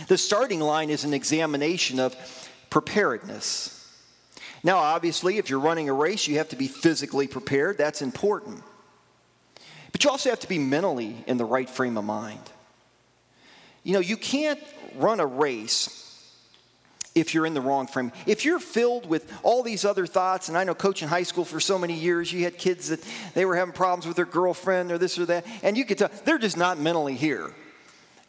The 0.08 0.18
starting 0.18 0.60
line 0.60 0.90
is 0.90 1.06
an 1.06 1.14
examination 1.14 2.00
of 2.02 2.16
preparedness. 2.70 3.72
Now, 4.62 4.80
obviously, 4.80 5.38
if 5.38 5.50
you're 5.50 5.60
running 5.60 5.88
a 5.88 5.94
race, 5.94 6.28
you 6.28 6.38
have 6.40 6.50
to 6.50 6.56
be 6.56 6.68
physically 6.68 7.28
prepared. 7.28 7.78
That's 7.78 8.02
important. 8.02 8.62
But 9.92 10.04
you 10.04 10.10
also 10.10 10.30
have 10.30 10.40
to 10.42 10.50
be 10.50 10.60
mentally 10.60 11.24
in 11.28 11.38
the 11.38 11.46
right 11.46 11.70
frame 11.70 11.98
of 11.98 12.04
mind. 12.04 12.42
You 13.84 13.94
know, 13.94 14.00
you 14.00 14.18
can't 14.18 14.60
run 14.96 15.20
a 15.20 15.26
race 15.26 16.02
if 17.16 17.34
you're 17.34 17.46
in 17.46 17.54
the 17.54 17.62
wrong 17.62 17.88
frame. 17.88 18.12
If 18.26 18.44
you're 18.44 18.60
filled 18.60 19.08
with 19.08 19.32
all 19.42 19.64
these 19.64 19.86
other 19.86 20.06
thoughts, 20.06 20.50
and 20.50 20.58
I 20.58 20.66
know 20.66 20.76
coaching 20.76 21.08
high 21.08 21.24
school 21.24 21.46
for 21.46 21.62
so 21.62 21.80
many 21.80 21.94
years, 21.94 22.32
you 22.32 22.44
had 22.44 22.58
kids 22.58 22.90
that 22.90 23.02
they 23.34 23.46
were 23.46 23.56
having 23.56 23.74
problems 23.74 24.06
with 24.06 24.18
their 24.18 24.26
girlfriend 24.26 24.92
or 24.92 24.98
this 24.98 25.18
or 25.18 25.26
that, 25.28 25.46
and 25.64 25.78
you 25.78 25.86
could 25.86 25.98
tell 25.98 26.12
they're 26.26 26.38
just 26.38 26.58
not 26.58 26.78
mentally 26.78 27.16
here. 27.16 27.52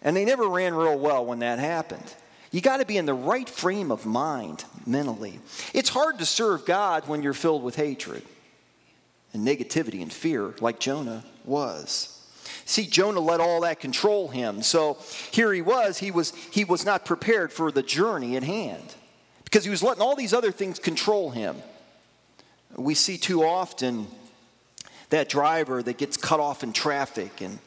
And 0.03 0.17
they 0.17 0.25
never 0.25 0.49
ran 0.49 0.75
real 0.75 0.99
well 0.99 1.27
when 1.27 1.41
that 1.41 1.59
happened. 1.59 2.15
You 2.53 2.61
got 2.61 2.77
to 2.77 2.87
be 2.87 2.97
in 2.97 3.07
the 3.07 3.15
right 3.15 3.49
frame 3.49 3.91
of 3.91 4.07
mind 4.07 4.65
mentally. 4.87 5.41
It's 5.75 5.89
hard 5.89 6.21
to 6.21 6.27
serve 6.27 6.65
God 6.65 7.09
when 7.09 7.23
you're 7.23 7.33
filled 7.33 7.65
with 7.65 7.75
hatred 7.75 8.23
and 9.33 9.47
negativity 9.47 10.01
and 10.01 10.13
fear, 10.13 10.55
like 10.61 10.79
Jonah 10.79 11.25
was. 11.45 12.16
See, 12.67 12.85
Jonah 12.87 13.21
let 13.21 13.41
all 13.41 13.61
that 13.61 13.79
control 13.79 14.27
him. 14.27 14.61
So 14.61 14.99
here 15.31 15.53
he 15.53 15.63
was, 15.63 15.99
he 15.99 16.11
was, 16.11 16.35
he 16.51 16.65
was 16.65 16.85
not 16.85 17.05
prepared 17.05 17.53
for 17.53 17.71
the 17.71 17.83
journey 17.83 18.37
at 18.37 18.43
hand 18.43 18.95
because 19.45 19.63
he 19.63 19.71
was 19.71 19.85
letting 19.85 20.03
all 20.03 20.17
these 20.17 20.35
other 20.35 20.51
things 20.51 20.81
control 20.81 21.31
him. 21.31 21.57
We 22.77 22.95
see 22.95 23.19
too 23.19 23.45
often 23.45 24.09
that 25.11 25.29
driver 25.29 25.81
that 25.81 25.97
gets 25.97 26.17
cut 26.17 26.41
off 26.41 26.65
in 26.65 26.73
traffic 26.73 27.41
and 27.41 27.61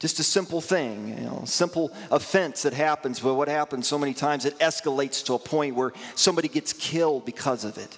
just 0.00 0.20
a 0.20 0.22
simple 0.22 0.60
thing, 0.60 1.08
you 1.08 1.24
know, 1.24 1.42
simple 1.46 1.90
offense 2.10 2.64
that 2.64 2.74
happens, 2.74 3.20
but 3.20 3.34
what 3.34 3.48
happens 3.48 3.88
so 3.88 3.96
many 3.96 4.12
times 4.12 4.44
it 4.44 4.58
escalates 4.58 5.24
to 5.24 5.32
a 5.32 5.38
point 5.38 5.76
where 5.76 5.94
somebody 6.14 6.48
gets 6.48 6.74
killed 6.74 7.24
because 7.24 7.64
of 7.64 7.78
it. 7.78 7.96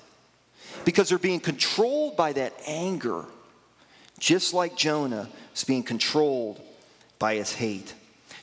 Because 0.85 1.09
they're 1.09 1.19
being 1.19 1.41
controlled 1.41 2.17
by 2.17 2.33
that 2.35 2.53
anger, 2.65 3.25
just 4.19 4.55
like 4.55 4.77
Jonah 4.77 5.29
is 5.55 5.65
being 5.65 5.83
controlled 5.83 6.61
by 7.19 7.35
his 7.35 7.53
hate. 7.53 7.95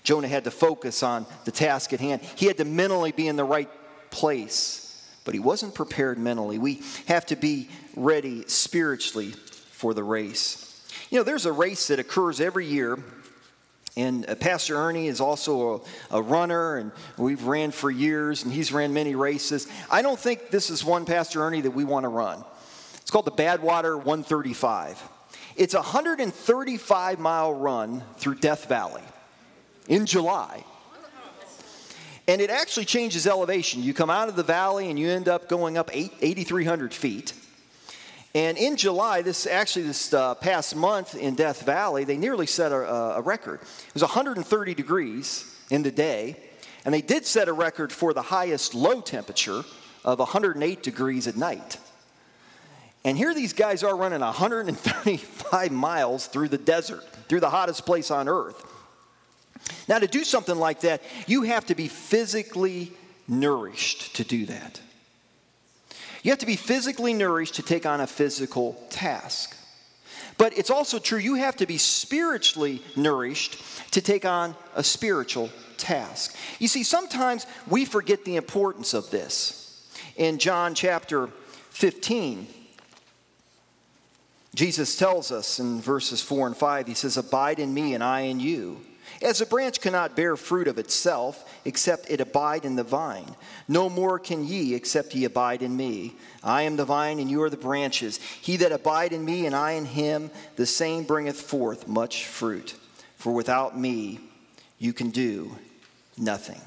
Jonah 0.04 0.28
had 0.28 0.44
to 0.44 0.52
focus 0.52 1.04
on 1.04 1.26
the 1.46 1.52
task 1.52 1.94
at 1.94 2.00
hand. 2.00 2.22
He 2.36 2.48
had 2.48 2.58
to 2.58 2.66
mentally 2.66 3.12
be 3.12 3.28
in 3.28 3.36
the 3.36 3.44
right 3.44 3.70
place, 4.10 5.20
but 5.24 5.34
he 5.34 5.40
wasn't 5.40 5.74
prepared 5.74 6.18
mentally. 6.18 6.58
We 6.58 6.82
have 7.08 7.26
to 7.28 7.36
be 7.36 7.70
ready 7.96 8.44
spiritually 8.48 9.32
for 9.72 9.94
the 9.94 10.04
race. 10.04 10.70
You 11.10 11.20
know, 11.20 11.24
there's 11.24 11.46
a 11.46 11.52
race 11.52 11.88
that 11.88 12.00
occurs 12.00 12.42
every 12.42 12.66
year 12.66 13.00
and 13.96 14.28
uh, 14.28 14.36
Pastor 14.36 14.76
Ernie 14.76 15.08
is 15.08 15.22
also 15.22 15.86
a, 16.12 16.18
a, 16.18 16.22
runner, 16.22 16.78
and 16.78 16.92
we've 17.18 17.44
ran 17.44 17.72
for 17.72 17.92
years, 17.92 18.44
and 18.44 18.52
he's 18.52 18.72
ran 18.72 18.94
many 18.94 19.14
races. 19.14 19.68
I 19.90 20.02
don't 20.02 20.20
think 20.20 20.50
this 20.50 20.70
is 20.70 20.84
one, 20.84 21.06
Pastor 21.06 21.44
Ernie, 21.44 21.62
that 21.62 21.72
we 21.72 21.84
want 21.84 22.06
to 22.06 22.10
run. 22.10 22.44
It's 22.96 23.12
called 23.12 23.26
the 23.26 23.32
Badwater 23.32 23.96
135. 23.96 25.02
It's 25.56 25.74
a 25.74 25.82
135 25.82 27.20
mile 27.20 27.54
run 27.54 28.04
through 28.18 28.36
Death 28.36 28.66
Valley 28.66 29.04
in 29.88 30.06
July. 30.06 30.64
And 32.28 32.40
it 32.40 32.50
actually 32.50 32.86
changes 32.86 33.28
elevation. 33.28 33.84
You 33.84 33.94
come 33.94 34.10
out 34.10 34.30
of 34.30 34.36
the 34.36 34.44
valley 34.44 34.90
and 34.90 34.98
you 34.98 35.10
end 35.10 35.28
up 35.28 35.50
going 35.50 35.78
up 35.78 35.90
8,300 35.94 36.94
feet. 36.94 37.34
And 38.36 38.58
in 38.58 38.78
July, 38.78 39.22
this 39.22 39.46
actually 39.46 39.84
this 39.84 40.14
uh, 40.14 40.34
past 40.36 40.76
month 40.76 41.16
in 41.16 41.36
Death 41.36 41.64
Valley, 41.64 42.04
they 42.04 42.18
nearly 42.18 42.48
set 42.48 42.72
a, 42.72 43.18
a 43.18 43.22
record. 43.22 43.62
It 43.62 43.94
was 43.94 44.02
130 44.02 44.74
degrees 44.74 45.56
in 45.70 45.84
the 45.84 45.92
day, 45.92 46.38
and 46.84 46.94
they 46.94 47.02
did 47.02 47.26
set 47.26 47.48
a 47.48 47.54
record 47.54 47.92
for 47.92 48.12
the 48.14 48.24
highest 48.24 48.74
low 48.74 49.02
temperature 49.02 49.64
of 50.04 50.18
108 50.18 50.82
degrees 50.82 51.28
at 51.28 51.38
night. 51.38 51.78
And 53.06 53.18
here 53.18 53.34
these 53.34 53.54
guys 53.54 53.84
are 53.84 53.96
running 53.96 54.22
135 54.22 55.72
miles 55.72 56.28
through 56.28 56.50
the 56.50 56.58
desert, 56.58 57.04
through 57.28 57.42
the 57.42 57.50
hottest 57.50 57.86
place 57.86 58.12
on 58.12 58.30
earth. 58.30 58.66
Now, 59.88 60.00
to 60.00 60.08
do 60.08 60.24
something 60.24 60.58
like 60.58 60.82
that, 60.82 61.02
you 61.28 61.44
have 61.44 61.66
to 61.68 61.76
be 61.76 61.88
physically 61.88 62.92
nourished 63.28 64.16
to 64.16 64.24
do 64.24 64.46
that. 64.46 64.82
You 66.22 66.32
have 66.32 66.40
to 66.40 66.46
be 66.46 66.56
physically 66.56 67.14
nourished 67.14 67.56
to 67.56 67.64
take 67.64 67.86
on 67.86 68.00
a 68.00 68.08
physical 68.08 68.82
task. 68.90 69.58
But 70.38 70.58
it's 70.58 70.70
also 70.70 71.00
true, 71.00 71.20
you 71.20 71.36
have 71.36 71.58
to 71.58 71.66
be 71.66 71.78
spiritually 71.78 72.82
nourished 72.96 73.62
to 73.92 74.02
take 74.02 74.26
on 74.26 74.56
a 74.76 74.84
spiritual 74.84 75.50
task. 75.78 76.36
You 76.60 76.68
see, 76.68 76.84
sometimes 76.84 77.46
we 77.68 77.86
forget 77.86 78.26
the 78.26 78.38
importance 78.38 78.94
of 78.94 79.12
this. 79.12 79.60
In 80.16 80.40
John 80.40 80.76
chapter 80.76 81.28
15, 81.70 82.48
Jesus 84.56 84.96
tells 84.96 85.32
us 85.32 85.60
in 85.60 85.82
verses 85.82 86.22
4 86.22 86.48
and 86.48 86.58
5, 86.58 86.88
he 86.88 86.94
says, 86.94 87.18
Abide 87.18 87.60
in 87.60 87.74
me 87.74 87.94
and 87.94 88.04
I 88.04 88.22
in 88.22 88.40
you. 88.40 88.82
As 89.22 89.42
a 89.42 89.46
branch 89.46 89.80
cannot 89.80 90.16
bear 90.16 90.36
fruit 90.36 90.68
of 90.68 90.78
itself, 90.78 91.50
except 91.66 92.10
it 92.10 92.20
abide 92.20 92.66
in 92.66 92.76
the 92.76 92.84
vine, 92.84 93.36
no 93.68 93.90
more 93.90 94.20
can 94.20 94.46
ye, 94.46 94.74
except 94.74 95.16
ye 95.16 95.24
abide 95.24 95.62
in 95.62 95.76
me. 95.76 96.14
I 96.44 96.64
am 96.64 96.76
the 96.76 96.86
vine, 96.86 97.20
and 97.20 97.32
you 97.32 97.42
are 97.44 97.50
the 97.50 97.58
branches. 97.58 98.18
He 98.18 98.58
that 98.58 98.72
abide 98.72 99.14
in 99.14 99.24
me, 99.24 99.46
and 99.46 99.56
I 99.56 99.72
in 99.72 99.86
him, 99.86 100.30
the 100.56 100.66
same 100.66 101.04
bringeth 101.04 101.40
forth 101.40 101.88
much 101.88 102.26
fruit. 102.26 102.76
For 103.16 103.34
without 103.34 103.80
me, 103.80 104.20
you 104.78 104.92
can 104.92 105.10
do 105.12 105.56
nothing. 106.18 106.60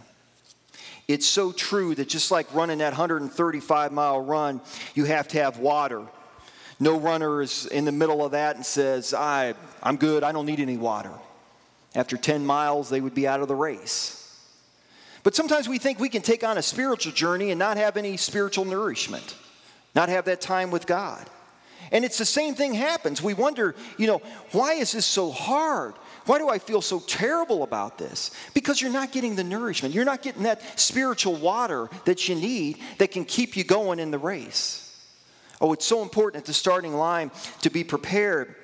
It's 1.07 1.27
so 1.27 1.53
true 1.53 1.95
that 1.95 2.09
just 2.09 2.31
like 2.31 2.53
running 2.55 2.79
that 2.79 2.93
135 2.93 3.93
mile 3.93 4.21
run, 4.21 4.61
you 4.95 5.05
have 5.05 5.29
to 5.29 5.43
have 5.43 5.59
water. 5.59 6.03
No 6.79 6.99
runner 6.99 7.41
is 7.41 7.67
in 7.67 7.85
the 7.85 7.93
middle 7.93 8.25
of 8.25 8.33
that 8.33 8.57
and 8.57 8.67
says, 8.67 9.15
I, 9.15 9.55
I'm 9.83 9.97
good, 9.97 10.23
I 10.23 10.33
don't 10.33 10.47
need 10.47 10.61
any 10.61 10.77
water. 10.77 11.13
After 11.95 12.17
10 12.17 12.45
miles, 12.45 12.91
they 12.91 13.01
would 13.01 13.15
be 13.15 13.27
out 13.27 13.41
of 13.41 13.49
the 13.49 13.55
race. 13.55 14.23
But 15.23 15.35
sometimes 15.35 15.69
we 15.69 15.79
think 15.79 15.99
we 15.99 16.11
can 16.11 16.23
take 16.23 16.45
on 16.45 16.59
a 16.59 16.63
spiritual 16.63 17.13
journey 17.13 17.51
and 17.51 17.59
not 17.59 17.79
have 17.79 17.97
any 17.97 18.17
spiritual 18.17 18.65
nourishment, 18.65 19.35
not 19.95 20.09
have 20.09 20.27
that 20.27 20.41
time 20.41 20.71
with 20.71 20.87
God. 20.87 21.27
And 21.91 22.05
it's 22.05 22.19
the 22.19 22.25
same 22.25 22.55
thing 22.55 22.75
happens. 22.75 23.23
We 23.23 23.35
wonder, 23.35 23.75
you 23.97 24.07
know, 24.07 24.21
why 24.53 24.75
is 24.75 24.93
this 24.93 25.07
so 25.07 25.31
hard? 25.31 25.95
Why 26.27 26.39
do 26.39 26.49
I 26.49 26.59
feel 26.59 26.83
so 26.83 27.01
terrible 27.01 27.63
about 27.63 27.97
this? 27.99 28.33
Because 28.53 28.83
you're 28.83 28.93
not 28.93 29.13
getting 29.13 29.37
the 29.37 29.45
nourishment. 29.45 29.95
You're 29.95 30.05
not 30.05 30.23
getting 30.23 30.43
that 30.43 30.61
spiritual 30.79 31.37
water 31.37 31.89
that 32.05 32.29
you 32.29 32.35
need 32.35 32.79
that 32.99 33.13
can 33.13 33.25
keep 33.25 33.57
you 33.57 33.65
going 33.65 34.01
in 34.01 34.11
the 34.11 34.19
race. 34.19 34.86
Oh, 35.61 35.73
it's 35.73 35.87
so 35.87 36.03
important 36.03 36.43
at 36.43 36.47
the 36.47 36.53
starting 36.53 36.95
line 36.95 37.31
to 37.63 37.71
be 37.71 37.85
prepared 37.85 38.55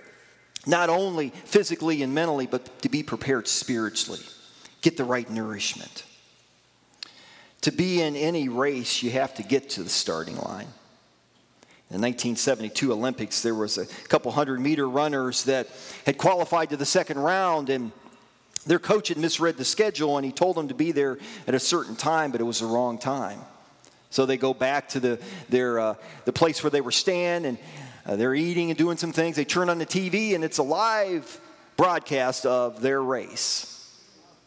not 0.66 0.88
only 0.88 1.30
physically 1.30 2.02
and 2.02 2.14
mentally, 2.14 2.46
but 2.46 2.82
to 2.82 2.88
be 2.88 3.02
prepared 3.02 3.48
spiritually. 3.48 4.20
Get 4.80 4.96
the 4.96 5.04
right 5.04 5.28
nourishment. 5.28 6.04
To 7.62 7.72
be 7.72 8.00
in 8.00 8.16
any 8.16 8.48
race, 8.48 9.02
you 9.02 9.10
have 9.10 9.34
to 9.34 9.42
get 9.42 9.70
to 9.70 9.82
the 9.82 9.90
starting 9.90 10.36
line. 10.36 10.66
In 11.90 12.00
the 12.00 12.06
1972 12.06 12.92
Olympics, 12.92 13.42
there 13.42 13.54
was 13.54 13.78
a 13.78 13.86
couple 14.08 14.32
hundred 14.32 14.60
meter 14.60 14.88
runners 14.88 15.44
that 15.44 15.68
had 16.06 16.18
qualified 16.18 16.70
to 16.70 16.76
the 16.76 16.86
second 16.86 17.18
round, 17.18 17.68
and 17.68 17.92
their 18.66 18.78
coach 18.78 19.08
had 19.08 19.18
misread 19.18 19.56
the 19.56 19.64
schedule, 19.64 20.16
and 20.16 20.24
he 20.24 20.32
told 20.32 20.56
them 20.56 20.68
to 20.68 20.74
be 20.74 20.90
there 20.92 21.18
at 21.46 21.54
a 21.54 21.60
certain 21.60 21.94
time, 21.94 22.32
but 22.32 22.40
it 22.40 22.44
was 22.44 22.60
the 22.60 22.66
wrong 22.66 22.98
time. 22.98 23.40
So 24.12 24.26
they 24.26 24.36
go 24.36 24.52
back 24.52 24.90
to 24.90 25.00
the, 25.00 25.18
their, 25.48 25.80
uh, 25.80 25.94
the 26.26 26.34
place 26.34 26.62
where 26.62 26.70
they 26.70 26.82
were 26.82 26.92
staying, 26.92 27.46
and 27.46 27.58
uh, 28.04 28.16
they're 28.16 28.34
eating 28.34 28.68
and 28.68 28.76
doing 28.76 28.98
some 28.98 29.10
things. 29.10 29.36
They 29.36 29.46
turn 29.46 29.70
on 29.70 29.78
the 29.78 29.86
TV, 29.86 30.34
and 30.34 30.44
it's 30.44 30.58
a 30.58 30.62
live 30.62 31.40
broadcast 31.78 32.44
of 32.44 32.82
their 32.82 33.02
race. 33.02 33.90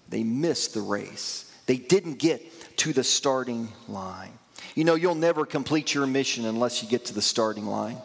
They 0.07 0.23
missed 0.23 0.75
the 0.75 0.81
race, 0.81 1.51
they 1.65 1.77
didn't 1.77 2.19
get 2.19 2.77
to 2.77 2.93
the 2.93 3.03
starting 3.03 3.69
line. 3.87 4.33
You 4.75 4.83
know, 4.83 4.93
you'll 4.93 5.15
never 5.15 5.47
complete 5.47 5.95
your 5.95 6.05
mission 6.05 6.45
unless 6.45 6.83
you 6.83 6.89
get 6.89 7.05
to 7.05 7.15
the 7.15 7.21
starting 7.21 7.65
line. 7.65 7.97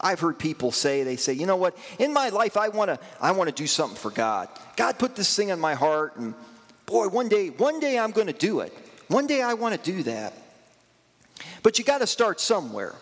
I've 0.00 0.20
heard 0.20 0.38
people 0.38 0.72
say, 0.72 1.02
they 1.02 1.16
say, 1.16 1.34
you 1.34 1.44
know 1.44 1.56
what, 1.56 1.76
in 1.98 2.14
my 2.14 2.30
life, 2.30 2.56
I 2.56 2.68
want 2.68 2.88
to 2.88 2.98
I 3.20 3.32
wanna 3.32 3.52
do 3.52 3.66
something 3.66 3.98
for 3.98 4.10
God. 4.10 4.48
God 4.76 4.98
put 4.98 5.16
this 5.16 5.36
thing 5.36 5.50
in 5.50 5.60
my 5.60 5.74
heart, 5.74 6.16
and 6.16 6.32
boy, 6.86 7.08
one 7.08 7.28
day, 7.28 7.48
one 7.48 7.78
day 7.78 7.98
I'm 7.98 8.12
to 8.12 8.32
do 8.32 8.60
it. 8.60 8.72
One 9.10 9.26
day 9.26 9.42
I 9.42 9.54
want 9.54 9.74
to 9.74 9.92
do 9.92 10.04
that. 10.04 10.32
But 11.64 11.80
you 11.80 11.84
got 11.84 11.98
to 11.98 12.06
start 12.06 12.38
somewhere. 12.38 12.94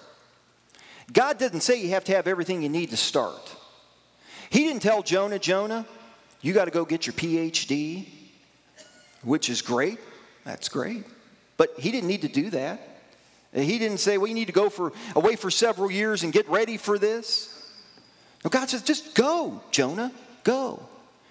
God 1.12 1.36
didn't 1.36 1.60
say 1.60 1.82
you 1.82 1.90
have 1.90 2.04
to 2.04 2.14
have 2.14 2.26
everything 2.26 2.62
you 2.62 2.70
need 2.70 2.90
to 2.90 2.96
start. 2.96 3.54
He 4.48 4.60
didn't 4.60 4.80
tell 4.80 5.02
Jonah, 5.02 5.38
Jonah, 5.38 5.84
you 6.40 6.54
got 6.54 6.64
to 6.64 6.70
go 6.70 6.86
get 6.86 7.06
your 7.06 7.12
PhD, 7.12 8.06
which 9.22 9.50
is 9.50 9.60
great. 9.60 9.98
That's 10.44 10.70
great. 10.70 11.04
But 11.58 11.74
he 11.78 11.90
didn't 11.90 12.08
need 12.08 12.22
to 12.22 12.28
do 12.28 12.48
that. 12.50 12.80
He 13.52 13.78
didn't 13.78 13.98
say, 13.98 14.16
well, 14.16 14.28
you 14.28 14.34
need 14.34 14.46
to 14.46 14.52
go 14.52 14.70
for, 14.70 14.94
away 15.14 15.36
for 15.36 15.50
several 15.50 15.90
years 15.90 16.22
and 16.22 16.32
get 16.32 16.48
ready 16.48 16.78
for 16.78 16.98
this. 16.98 17.54
No, 18.44 18.48
God 18.48 18.70
says, 18.70 18.82
just 18.82 19.14
go, 19.14 19.60
Jonah, 19.72 20.10
go. 20.42 20.82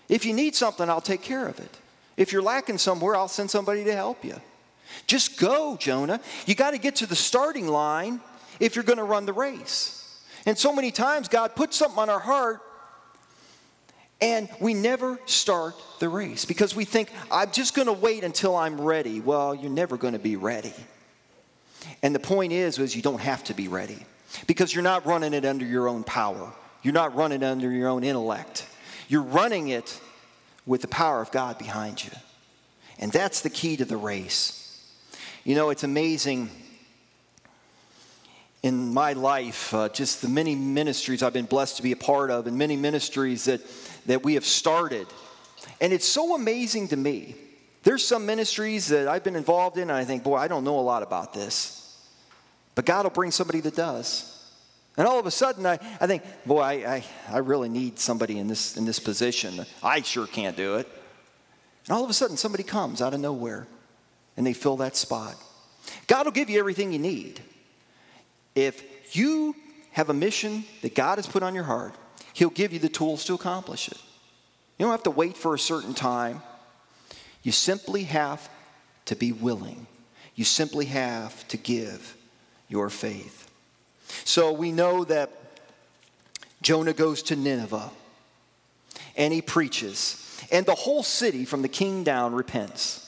If 0.08 0.24
you 0.24 0.34
need 0.34 0.56
something, 0.56 0.88
I'll 0.88 1.02
take 1.02 1.24
care 1.24 1.48
of 1.48 1.60
it. 1.60 1.78
If 2.16 2.32
you're 2.32 2.44
lacking 2.44 2.78
somewhere, 2.78 3.16
I'll 3.16 3.28
send 3.28 3.50
somebody 3.50 3.84
to 3.86 3.96
help 3.96 4.24
you. 4.24 4.40
Just 5.06 5.40
go, 5.40 5.78
Jonah. 5.78 6.20
You 6.46 6.56
got 6.56 6.72
to 6.72 6.78
get 6.78 6.98
to 6.98 7.06
the 7.06 7.16
starting 7.16 7.68
line 7.68 8.22
if 8.60 8.76
you're 8.76 8.84
going 8.84 8.98
to 8.98 9.04
run 9.04 9.26
the 9.26 9.34
race. 9.34 10.22
And 10.46 10.58
so 10.58 10.74
many 10.74 10.92
times, 10.92 11.28
God 11.28 11.56
puts 11.56 11.78
something 11.78 12.00
on 12.00 12.10
our 12.10 12.20
heart 12.20 12.62
and 14.20 14.50
we 14.60 14.74
never 14.74 15.20
start 15.26 15.76
the 16.00 16.10
race 16.10 16.46
because 16.46 16.76
we 16.76 16.86
think, 16.86 17.12
I'm 17.30 17.52
just 17.52 17.76
going 17.76 17.86
to 17.86 17.94
wait 17.94 18.24
until 18.24 18.56
I'm 18.56 18.82
ready. 18.82 19.20
Well, 19.20 19.54
you're 19.54 19.70
never 19.70 19.96
going 19.96 20.14
to 20.14 20.20
be 20.20 20.36
ready. 20.36 20.74
And 22.02 22.16
the 22.16 22.20
point 22.20 22.52
is, 22.52 22.80
is 22.80 22.96
you 22.96 23.02
don't 23.02 23.22
have 23.22 23.44
to 23.46 23.54
be 23.54 23.68
ready 23.68 24.06
because 24.48 24.74
you're 24.74 24.84
not 24.84 25.06
running 25.06 25.34
it 25.34 25.46
under 25.46 25.66
your 25.66 25.88
own 25.88 26.04
power. 26.04 26.52
You're 26.82 26.94
not 26.94 27.16
running 27.16 27.44
it 27.44 27.46
under 27.46 27.72
your 27.72 27.90
own 27.90 28.04
intellect. 28.04 28.66
You're 29.08 29.22
running 29.22 29.68
it 29.68 30.00
with 30.66 30.82
the 30.82 30.88
power 30.88 31.22
of 31.22 31.32
God 31.32 31.58
behind 31.58 32.04
you. 32.04 32.12
And 33.00 33.12
that's 33.12 33.42
the 33.42 33.50
key 33.52 33.78
to 33.78 33.86
the 33.86 33.98
race. 33.98 34.57
You 35.48 35.56
know, 35.56 35.70
it's 35.70 35.86
amazing 35.86 36.50
in 38.64 38.94
my 38.94 39.14
life, 39.14 39.74
uh, 39.74 39.88
just 39.88 40.22
the 40.22 40.28
many 40.28 40.56
ministries 40.56 41.24
I've 41.24 41.32
been 41.32 41.46
blessed 41.46 41.78
to 41.78 41.84
be 41.84 41.94
a 41.94 41.96
part 41.96 42.32
of, 42.32 42.48
and 42.48 42.58
many 42.58 42.76
ministries 42.76 43.46
that, 43.46 43.62
that 44.08 44.26
we 44.26 44.34
have 44.34 44.46
started. 44.46 45.08
And 45.80 45.94
it's 45.94 46.06
so 46.06 46.36
amazing 46.36 46.90
to 46.90 46.98
me. 46.98 47.36
There's 47.84 48.06
some 48.06 48.26
ministries 48.26 48.90
that 48.90 49.08
I've 49.08 49.24
been 49.24 49.38
involved 49.38 49.78
in, 49.78 49.84
and 49.84 49.94
I 49.94 50.04
think, 50.04 50.26
boy, 50.26 50.36
I 50.36 50.50
don't 50.50 50.66
know 50.66 50.80
a 50.80 50.82
lot 50.82 51.02
about 51.02 51.34
this. 51.34 51.98
But 52.76 52.86
God 52.86 53.06
will 53.06 53.12
bring 53.12 53.32
somebody 53.32 53.62
that 53.62 53.74
does. 53.74 54.52
And 54.98 55.08
all 55.08 55.18
of 55.18 55.28
a 55.28 55.32
sudden, 55.32 55.66
I, 55.66 55.80
I 56.02 56.08
think, 56.08 56.24
boy, 56.46 56.60
I, 56.60 56.74
I, 56.96 57.04
I 57.30 57.38
really 57.38 57.70
need 57.70 58.00
somebody 58.00 58.38
in 58.38 58.50
this, 58.50 58.76
in 58.76 58.84
this 58.84 59.00
position. 59.00 59.66
I 59.82 60.02
sure 60.02 60.28
can't 60.28 60.58
do 60.58 60.76
it. 60.76 60.90
And 61.88 61.96
all 61.96 62.04
of 62.04 62.10
a 62.10 62.14
sudden, 62.14 62.36
somebody 62.36 62.64
comes 62.64 63.02
out 63.02 63.14
of 63.14 63.22
nowhere 63.22 63.66
and 64.38 64.46
they 64.46 64.54
fill 64.54 64.78
that 64.78 64.96
spot. 64.96 65.36
God 66.08 66.26
will 66.26 66.32
give 66.32 66.50
you 66.50 66.60
everything 66.60 66.94
you 66.94 67.00
need. 67.00 67.42
If 68.56 69.16
you 69.16 69.56
have 69.92 70.10
a 70.10 70.14
mission 70.14 70.64
that 70.84 70.96
God 70.96 71.18
has 71.18 71.28
put 71.28 71.44
on 71.44 71.56
your 71.56 71.64
heart, 71.64 71.96
He'll 72.34 72.50
give 72.50 72.72
you 72.72 72.80
the 72.80 72.90
tools 72.90 73.26
to 73.26 73.34
accomplish 73.34 73.88
it. 73.90 73.98
You 74.78 74.86
don't 74.86 74.92
have 74.92 75.04
to 75.04 75.12
wait 75.12 75.36
for 75.36 75.56
a 75.56 75.60
certain 75.60 75.96
time. 75.96 76.44
You 77.42 77.52
simply 77.52 78.04
have 78.04 78.48
to 79.06 79.16
be 79.16 79.32
willing. 79.32 79.88
You 80.36 80.46
simply 80.46 80.86
have 80.86 81.48
to 81.48 81.58
give 81.58 82.16
your 82.70 82.90
faith. 82.90 83.50
So 84.24 84.52
we 84.52 84.72
know 84.72 85.04
that 85.06 85.32
Jonah 86.62 86.94
goes 86.94 87.24
to 87.24 87.36
Nineveh 87.36 87.90
and 89.16 89.34
he 89.34 89.42
preaches, 89.42 90.24
and 90.52 90.66
the 90.66 90.76
whole 90.76 91.02
city 91.02 91.44
from 91.44 91.64
the 91.64 91.68
king 91.68 92.04
down 92.04 92.36
repents. 92.36 93.07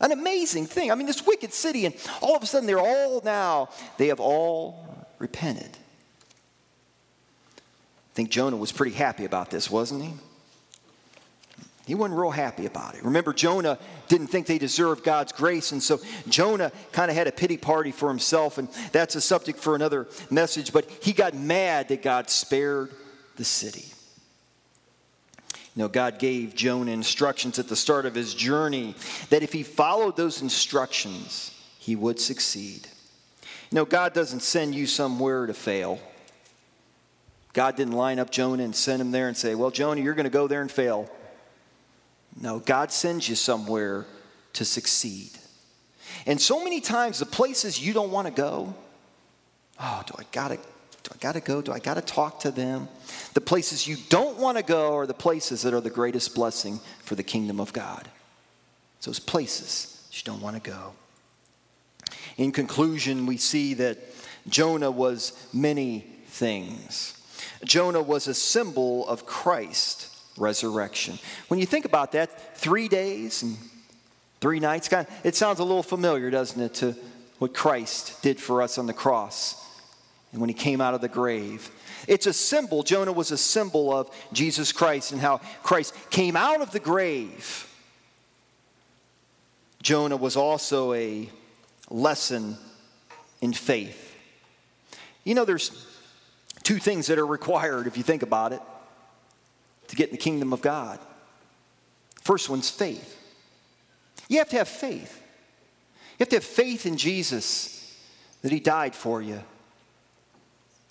An 0.00 0.12
amazing 0.12 0.66
thing. 0.66 0.92
I 0.92 0.94
mean, 0.94 1.06
this 1.06 1.26
wicked 1.26 1.52
city, 1.52 1.84
and 1.86 1.94
all 2.20 2.36
of 2.36 2.42
a 2.42 2.46
sudden 2.46 2.66
they're 2.66 2.78
all 2.78 3.20
now, 3.24 3.68
they 3.96 4.08
have 4.08 4.20
all 4.20 5.06
repented. 5.18 5.70
I 7.56 8.14
think 8.14 8.30
Jonah 8.30 8.56
was 8.56 8.72
pretty 8.72 8.94
happy 8.94 9.24
about 9.24 9.50
this, 9.50 9.70
wasn't 9.70 10.04
he? 10.04 10.12
He 11.86 11.94
wasn't 11.94 12.20
real 12.20 12.30
happy 12.30 12.66
about 12.66 12.96
it. 12.96 13.04
Remember, 13.04 13.32
Jonah 13.32 13.78
didn't 14.08 14.26
think 14.26 14.46
they 14.46 14.58
deserved 14.58 15.02
God's 15.02 15.32
grace, 15.32 15.72
and 15.72 15.82
so 15.82 16.00
Jonah 16.28 16.70
kind 16.92 17.10
of 17.10 17.16
had 17.16 17.26
a 17.28 17.32
pity 17.32 17.56
party 17.56 17.92
for 17.92 18.08
himself, 18.08 18.58
and 18.58 18.68
that's 18.92 19.14
a 19.14 19.22
subject 19.22 19.58
for 19.58 19.74
another 19.74 20.06
message. 20.30 20.70
But 20.72 20.88
he 21.02 21.14
got 21.14 21.34
mad 21.34 21.88
that 21.88 22.02
God 22.02 22.28
spared 22.28 22.90
the 23.36 23.44
city. 23.44 23.86
You 25.78 25.88
God 25.88 26.18
gave 26.18 26.56
Jonah 26.56 26.90
instructions 26.90 27.60
at 27.60 27.68
the 27.68 27.76
start 27.76 28.04
of 28.04 28.12
his 28.12 28.34
journey 28.34 28.96
that 29.30 29.44
if 29.44 29.52
he 29.52 29.62
followed 29.62 30.16
those 30.16 30.42
instructions, 30.42 31.56
he 31.78 31.94
would 31.94 32.18
succeed. 32.18 32.88
Know, 33.70 33.84
God 33.84 34.12
doesn't 34.12 34.40
send 34.40 34.74
you 34.74 34.88
somewhere 34.88 35.46
to 35.46 35.54
fail. 35.54 36.00
God 37.52 37.76
didn't 37.76 37.92
line 37.92 38.18
up 38.18 38.28
Jonah 38.28 38.64
and 38.64 38.74
send 38.74 39.00
him 39.00 39.12
there 39.12 39.28
and 39.28 39.36
say, 39.36 39.54
Well, 39.54 39.70
Jonah, 39.70 40.00
you're 40.00 40.14
going 40.14 40.24
to 40.24 40.30
go 40.30 40.48
there 40.48 40.62
and 40.62 40.70
fail. 40.70 41.08
No, 42.40 42.58
God 42.58 42.90
sends 42.90 43.28
you 43.28 43.36
somewhere 43.36 44.04
to 44.54 44.64
succeed. 44.64 45.30
And 46.26 46.40
so 46.40 46.64
many 46.64 46.80
times, 46.80 47.20
the 47.20 47.26
places 47.26 47.80
you 47.80 47.92
don't 47.92 48.10
want 48.10 48.26
to 48.26 48.32
go, 48.32 48.74
oh, 49.78 50.02
do 50.06 50.14
I 50.18 50.24
gotta, 50.32 50.58
do 51.08 51.14
I 51.14 51.18
gotta 51.20 51.40
go? 51.40 51.62
Do 51.62 51.72
I 51.72 51.78
gotta 51.78 52.02
talk 52.02 52.40
to 52.40 52.50
them? 52.50 52.88
The 53.32 53.40
places 53.40 53.86
you 53.86 53.96
don't 54.10 54.38
want 54.38 54.58
to 54.58 54.62
go 54.62 54.94
are 54.94 55.06
the 55.06 55.14
places 55.14 55.62
that 55.62 55.72
are 55.72 55.80
the 55.80 55.90
greatest 55.90 56.34
blessing 56.34 56.80
for 57.02 57.14
the 57.14 57.22
kingdom 57.22 57.60
of 57.60 57.72
God. 57.72 58.08
It's 58.98 59.06
those 59.06 59.20
places 59.20 60.06
you 60.12 60.20
don't 60.24 60.42
want 60.42 60.62
to 60.62 60.70
go. 60.70 60.92
In 62.36 62.52
conclusion, 62.52 63.26
we 63.26 63.38
see 63.38 63.74
that 63.74 63.98
Jonah 64.48 64.90
was 64.90 65.32
many 65.52 66.00
things. 66.26 67.14
Jonah 67.64 68.02
was 68.02 68.28
a 68.28 68.34
symbol 68.34 69.08
of 69.08 69.24
Christ's 69.24 70.14
resurrection. 70.36 71.18
When 71.48 71.58
you 71.58 71.66
think 71.66 71.84
about 71.84 72.12
that, 72.12 72.56
three 72.56 72.86
days 72.86 73.42
and 73.42 73.56
three 74.40 74.60
nights, 74.60 74.90
it 75.24 75.36
sounds 75.36 75.58
a 75.58 75.64
little 75.64 75.82
familiar, 75.82 76.30
doesn't 76.30 76.60
it, 76.60 76.74
to 76.74 76.94
what 77.38 77.54
Christ 77.54 78.22
did 78.22 78.38
for 78.38 78.60
us 78.62 78.76
on 78.78 78.86
the 78.86 78.92
cross 78.92 79.64
and 80.32 80.40
when 80.40 80.48
he 80.48 80.54
came 80.54 80.80
out 80.80 80.94
of 80.94 81.00
the 81.00 81.08
grave. 81.08 81.70
It's 82.06 82.26
a 82.26 82.32
symbol, 82.32 82.82
Jonah 82.82 83.12
was 83.12 83.30
a 83.30 83.38
symbol 83.38 83.92
of 83.92 84.10
Jesus 84.32 84.72
Christ 84.72 85.12
and 85.12 85.20
how 85.20 85.38
Christ 85.62 85.94
came 86.10 86.36
out 86.36 86.60
of 86.60 86.70
the 86.70 86.80
grave. 86.80 87.64
Jonah 89.82 90.16
was 90.16 90.36
also 90.36 90.92
a 90.92 91.30
lesson 91.88 92.56
in 93.40 93.52
faith. 93.52 94.16
You 95.24 95.34
know, 95.34 95.44
there's 95.44 95.86
two 96.62 96.78
things 96.78 97.06
that 97.06 97.18
are 97.18 97.26
required 97.26 97.86
if 97.86 97.96
you 97.96 98.02
think 98.02 98.22
about 98.22 98.52
it 98.52 98.60
to 99.88 99.96
get 99.96 100.08
in 100.08 100.12
the 100.12 100.20
kingdom 100.20 100.52
of 100.52 100.60
God. 100.60 100.98
First 102.22 102.50
one's 102.50 102.68
faith. 102.68 103.14
You 104.28 104.38
have 104.38 104.48
to 104.50 104.56
have 104.56 104.68
faith. 104.68 105.22
You 106.12 106.24
have 106.24 106.28
to 106.30 106.36
have 106.36 106.44
faith 106.44 106.84
in 106.84 106.96
Jesus 106.96 107.96
that 108.42 108.52
He 108.52 108.60
died 108.60 108.94
for 108.94 109.22
you 109.22 109.42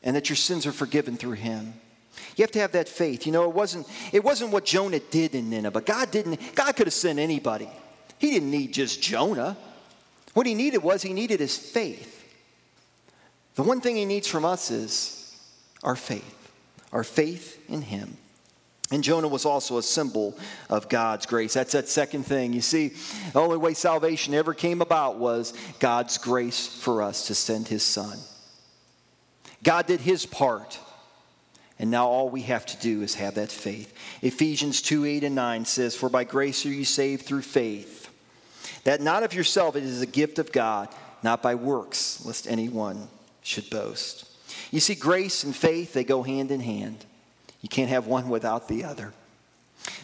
and 0.07 0.15
that 0.15 0.29
your 0.29 0.37
sins 0.37 0.65
are 0.65 0.71
forgiven 0.71 1.17
through 1.17 1.33
Him. 1.33 1.73
You 2.37 2.43
have 2.43 2.51
to 2.51 2.59
have 2.59 2.71
that 2.71 2.87
faith. 2.87 3.25
You 3.25 3.33
know, 3.33 3.43
it 3.43 3.53
wasn't, 3.53 3.87
it 4.13 4.23
wasn't 4.23 4.51
what 4.51 4.63
Jonah 4.63 5.01
did 5.01 5.35
in 5.35 5.49
Nineveh. 5.49 5.81
God 5.81 6.11
didn't, 6.11 6.39
God 6.55 6.71
could 6.77 6.87
have 6.87 6.93
sent 6.93 7.19
anybody. 7.19 7.69
He 8.17 8.31
didn't 8.31 8.49
need 8.49 8.73
just 8.73 9.01
Jonah. 9.01 9.57
What 10.33 10.47
he 10.47 10.55
needed 10.55 10.81
was 10.81 11.01
he 11.01 11.11
needed 11.11 11.41
his 11.41 11.57
faith. 11.57 12.13
The 13.55 13.63
one 13.63 13.81
thing 13.81 13.97
he 13.97 14.05
needs 14.05 14.27
from 14.27 14.45
us 14.45 14.71
is 14.71 15.35
our 15.83 15.95
faith, 15.97 16.51
our 16.93 17.03
faith 17.03 17.69
in 17.69 17.81
him. 17.81 18.15
And 18.89 19.03
Jonah 19.03 19.27
was 19.27 19.45
also 19.45 19.77
a 19.77 19.83
symbol 19.83 20.37
of 20.69 20.87
God's 20.87 21.25
grace. 21.25 21.53
That's 21.53 21.73
that 21.73 21.89
second 21.89 22.23
thing. 22.23 22.53
You 22.53 22.61
see, 22.61 22.93
the 23.33 23.41
only 23.41 23.57
way 23.57 23.73
salvation 23.73 24.33
ever 24.33 24.53
came 24.53 24.81
about 24.81 25.17
was 25.17 25.53
God's 25.79 26.17
grace 26.17 26.65
for 26.65 27.01
us 27.01 27.27
to 27.27 27.35
send 27.35 27.67
his 27.67 27.83
son. 27.83 28.17
God 29.63 29.87
did 29.87 30.01
his 30.01 30.25
part. 30.25 30.79
And 31.79 31.91
now 31.91 32.07
all 32.07 32.29
we 32.29 32.41
have 32.43 32.65
to 32.67 32.77
do 32.77 33.03
is 33.03 33.15
have 33.15 33.35
that 33.35 33.51
faith. 33.51 33.93
Ephesians 34.21 34.81
2 34.81 35.05
8 35.05 35.23
and 35.23 35.35
9 35.35 35.65
says, 35.65 35.95
For 35.95 36.09
by 36.09 36.23
grace 36.23 36.65
are 36.65 36.69
you 36.69 36.85
saved 36.85 37.25
through 37.25 37.43
faith. 37.43 38.09
That 38.83 39.01
not 39.01 39.23
of 39.23 39.33
yourself, 39.33 39.75
it 39.75 39.83
is 39.83 40.01
a 40.01 40.07
gift 40.07 40.39
of 40.39 40.51
God, 40.51 40.89
not 41.21 41.43
by 41.43 41.55
works, 41.55 42.25
lest 42.25 42.47
anyone 42.47 43.09
should 43.41 43.69
boast. 43.69 44.25
You 44.71 44.79
see, 44.79 44.95
grace 44.95 45.43
and 45.43 45.55
faith, 45.55 45.93
they 45.93 46.03
go 46.03 46.23
hand 46.23 46.51
in 46.51 46.61
hand. 46.61 47.05
You 47.61 47.69
can't 47.69 47.89
have 47.89 48.07
one 48.07 48.29
without 48.29 48.67
the 48.67 48.83
other. 48.83 49.13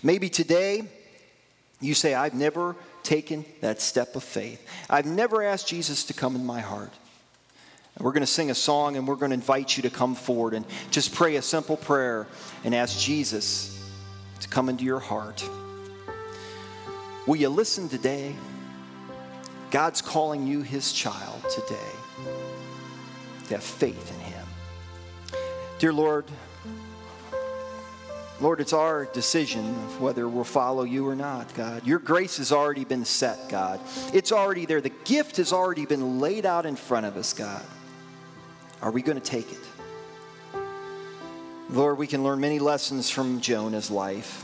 Maybe 0.02 0.30
today 0.30 0.84
you 1.80 1.94
say, 1.94 2.14
I've 2.14 2.34
never 2.34 2.76
taken 3.04 3.46
that 3.62 3.82
step 3.82 4.16
of 4.16 4.24
faith. 4.24 4.66
I've 4.90 5.06
never 5.06 5.44
asked 5.44 5.68
Jesus 5.68 6.06
to 6.06 6.14
come 6.14 6.36
in 6.36 6.46
my 6.46 6.62
heart. 6.62 6.94
We're 8.00 8.12
going 8.12 8.22
to 8.22 8.28
sing 8.28 8.50
a 8.50 8.56
song 8.56 8.98
and 8.98 9.08
we're 9.08 9.16
going 9.16 9.30
to 9.30 9.36
invite 9.36 9.78
you 9.78 9.84
to 9.84 9.90
come 9.90 10.16
forward 10.16 10.54
and 10.54 10.66
just 10.92 11.14
pray 11.14 11.36
a 11.36 11.42
simple 11.42 11.78
prayer 11.78 12.28
and 12.64 12.74
ask 12.74 13.00
Jesus 13.00 13.92
to 14.40 14.48
come 14.48 14.68
into 14.68 14.84
your 14.84 15.00
heart. 15.00 15.48
Will 17.28 17.36
you 17.36 17.50
listen 17.50 17.88
today? 17.88 18.36
God's 19.72 20.02
calling 20.02 20.46
you 20.46 20.62
his 20.62 20.92
child 20.92 21.42
today 21.50 21.92
to 23.48 23.54
have 23.56 23.64
faith 23.64 24.12
in 24.14 24.20
him. 24.20 24.48
Dear 25.80 25.94
Lord, 25.94 26.26
Lord, 28.42 28.60
it's 28.60 28.74
our 28.74 29.06
decision 29.06 29.64
whether 30.00 30.28
we'll 30.28 30.44
follow 30.44 30.84
you 30.84 31.08
or 31.08 31.16
not, 31.16 31.54
God. 31.54 31.88
Your 31.88 32.00
grace 32.00 32.38
has 32.38 32.52
already 32.52 32.84
been 32.84 33.06
set, 33.06 33.48
God. 33.48 33.80
It's 34.14 34.32
already 34.32 34.66
there. 34.66 34.82
The 34.82 34.90
gift 34.90 35.38
has 35.38 35.54
already 35.54 35.86
been 35.86 36.20
laid 36.20 36.46
out 36.46 36.66
in 36.66 36.76
front 36.76 37.06
of 37.06 37.16
us, 37.16 37.34
God. 37.34 37.64
Are 38.84 38.92
we 38.92 39.02
going 39.02 39.20
to 39.20 39.24
take 39.24 39.50
it? 39.50 40.62
Lord, 41.70 41.98
we 41.98 42.06
can 42.06 42.22
learn 42.22 42.42
many 42.42 42.60
lessons 42.60 43.10
from 43.10 43.40
Jonah's 43.40 43.90
life. 43.90 44.44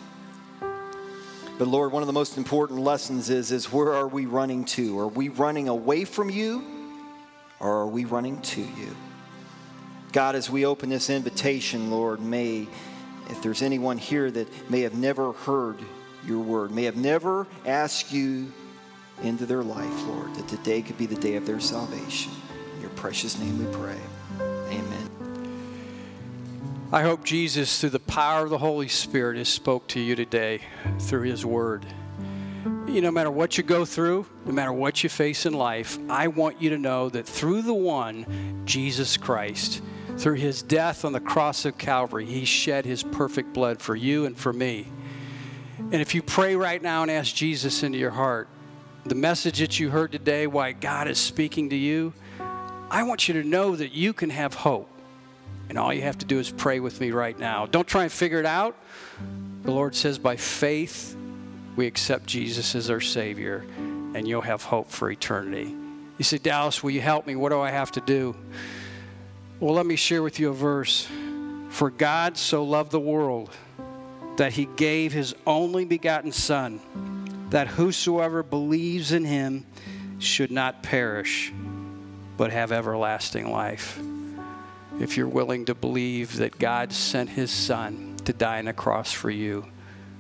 But 0.62 1.67
Lord, 1.67 1.91
one 1.91 2.02
of 2.02 2.08
the 2.08 2.13
most 2.13 2.38
important 2.38 2.80
lessons 2.80 3.30
is, 3.30 3.52
is 3.52 3.69
where 3.69 3.93
are 3.93 4.08
we 4.08 4.25
running 4.25 4.63
to? 4.65 4.97
Are 4.97 5.10
we 5.10 5.28
running 5.28 5.67
away 5.67 6.06
from 6.06 6.30
you 6.30 6.63
or 7.60 7.82
are 7.82 7.88
we 7.88 8.06
running 8.06 8.41
to 8.41 8.62
you? 8.62 8.95
God, 10.13 10.36
as 10.36 10.49
we 10.49 10.65
open 10.65 10.89
this 10.89 11.10
invitation, 11.10 11.91
Lord, 11.91 12.21
may 12.21 12.65
if 13.30 13.41
there's 13.41 13.62
anyone 13.62 13.97
here 13.97 14.32
that 14.32 14.71
may 14.71 14.82
have 14.82 14.95
never 14.95 15.34
heard 15.34 15.78
your 16.25 16.39
word, 16.39 16.71
may 16.71 16.86
have 16.86 16.95
never 16.95 17.45
asked 17.65 18.13
you 18.13 18.54
into 19.21 19.45
their 19.45 19.63
life, 19.63 20.08
Lord, 20.08 20.34
that 20.36 20.47
today 20.47 20.82
could 20.82 20.97
be 20.97 21.06
the 21.08 21.19
day 21.19 21.36
of 21.36 21.45
their 21.45 21.60
salvation. 21.60 22.32
In 22.75 22.82
your 22.82 22.89
precious 22.91 23.38
name 23.38 23.60
we 23.60 23.71
pray. 23.78 23.99
I 26.91 27.04
hope 27.04 27.23
Jesus, 27.23 27.80
through 27.80 27.91
the 27.91 27.99
power 27.99 28.43
of 28.43 28.49
the 28.49 28.58
Holy 28.58 28.88
Spirit, 28.88 29.38
has 29.38 29.47
spoke 29.47 29.88
to 29.89 29.99
you 29.99 30.15
today 30.15 30.62
through 30.97 31.21
His 31.21 31.45
Word. 31.45 31.86
You, 32.88 33.02
no 33.02 33.12
matter 33.12 33.30
what 33.30 33.60
you 33.60 33.63
go 33.63 33.86
through, 33.86 34.25
no 34.43 34.52
matter 34.52 34.73
what 34.73 35.04
you 35.04 35.10
face 35.10 35.45
in 35.45 35.54
life, 35.54 35.99
I 36.10 36.30
want 36.30 36.60
you 36.60 36.71
to 36.71 36.80
know 36.80 37.08
that 37.10 37.28
through 37.28 37.62
the 37.62 37.75
one, 37.75 38.63
Jesus 38.65 39.17
Christ, 39.17 39.84
through 40.17 40.38
His 40.38 40.63
death 40.63 41.06
on 41.06 41.13
the 41.13 41.19
cross 41.19 41.63
of 41.63 41.78
Calvary, 41.78 42.25
He 42.25 42.43
shed 42.43 42.86
His 42.86 43.04
perfect 43.04 43.54
blood 43.54 43.84
for 43.84 43.95
you 43.95 44.25
and 44.25 44.36
for 44.36 44.52
me. 44.52 44.88
And 45.78 46.02
if 46.02 46.15
you 46.15 46.23
pray 46.23 46.56
right 46.56 46.82
now 46.82 47.04
and 47.04 47.12
ask 47.12 47.36
Jesus 47.36 47.84
into 47.84 47.99
your 47.99 48.10
heart, 48.10 48.47
the 49.06 49.13
message 49.13 49.60
that 49.60 49.80
you 49.80 49.91
heard 49.91 50.12
today, 50.12 50.47
why 50.47 50.71
God 50.71 51.08
is 51.08 51.19
speaking 51.19 51.69
to 51.69 51.75
you, 51.75 52.13
I 52.89 53.04
want 53.04 53.28
you 53.28 53.36
to 53.36 53.47
know 53.47 53.75
that 53.75 53.91
you 53.91 54.12
can 54.12 54.32
have 54.32 54.56
hope. 54.56 54.89
And 55.69 55.77
all 55.77 55.93
you 55.93 56.01
have 56.01 56.17
to 56.17 56.25
do 56.25 56.39
is 56.39 56.49
pray 56.49 56.79
with 56.79 56.99
me 56.99 57.12
right 57.12 57.38
now. 57.38 57.67
Don't 57.67 57.88
try 57.88 58.03
and 58.03 58.12
figure 58.12 58.39
it 58.39 58.45
out. 58.45 58.75
The 59.62 59.71
Lord 59.71 59.95
says, 59.95 60.17
by 60.17 60.36
faith, 60.36 61.15
we 61.75 61.86
accept 61.86 62.25
Jesus 62.25 62.73
as 62.73 62.89
our 62.89 62.99
Savior, 62.99 63.65
and 63.77 64.27
you'll 64.27 64.41
have 64.41 64.63
hope 64.63 64.89
for 64.89 65.12
eternity. 65.12 65.75
You 66.17 66.23
say, 66.25 66.39
Dallas, 66.39 66.82
will 66.82 66.91
you 66.91 67.01
help 67.01 67.27
me? 67.27 67.36
What 67.36 67.49
do 67.49 67.60
I 67.62 67.69
have 67.69 67.91
to 67.93 68.01
do? 68.01 68.36
Well, 69.60 69.75
let 69.75 69.86
me 69.86 69.95
share 69.95 70.23
with 70.23 70.39
you 70.39 70.49
a 70.49 70.53
verse. 70.53 71.08
For 71.69 71.91
God 71.91 72.36
so 72.36 72.63
loved 72.63 72.91
the 72.91 72.99
world 72.99 73.51
that 74.38 74.53
he 74.53 74.65
gave 74.65 75.13
his 75.13 75.36
only 75.45 75.86
begotten 75.86 76.32
Son, 76.32 76.79
that 77.51 77.67
whosoever 77.67 78.41
believes 78.41 79.12
in 79.12 79.23
him 79.23 79.67
should 80.17 80.51
not 80.51 80.82
perish, 80.82 81.53
but 82.38 82.51
have 82.51 82.71
everlasting 82.71 83.51
life 83.51 83.99
if 84.99 85.15
you're 85.15 85.27
willing 85.27 85.65
to 85.65 85.73
believe 85.73 86.38
that 86.38 86.59
God 86.59 86.91
sent 86.91 87.29
his 87.29 87.51
son 87.51 88.17
to 88.25 88.33
die 88.33 88.59
on 88.59 88.67
a 88.67 88.73
cross 88.73 89.13
for 89.13 89.29
you, 89.29 89.65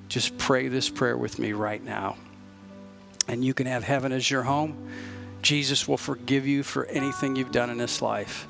just 0.07 0.37
pray 0.37 0.69
this 0.69 0.89
prayer 0.89 1.17
with 1.17 1.37
me 1.37 1.51
right 1.51 1.83
now. 1.83 2.15
And 3.27 3.43
you 3.43 3.53
can 3.53 3.67
have 3.67 3.83
heaven 3.83 4.11
as 4.11 4.31
your 4.31 4.43
home. 4.43 4.89
Jesus 5.41 5.87
will 5.87 5.97
forgive 5.97 6.47
you 6.47 6.63
for 6.63 6.85
anything 6.85 7.35
you've 7.35 7.51
done 7.51 7.69
in 7.69 7.77
this 7.77 8.01
life. 8.01 8.47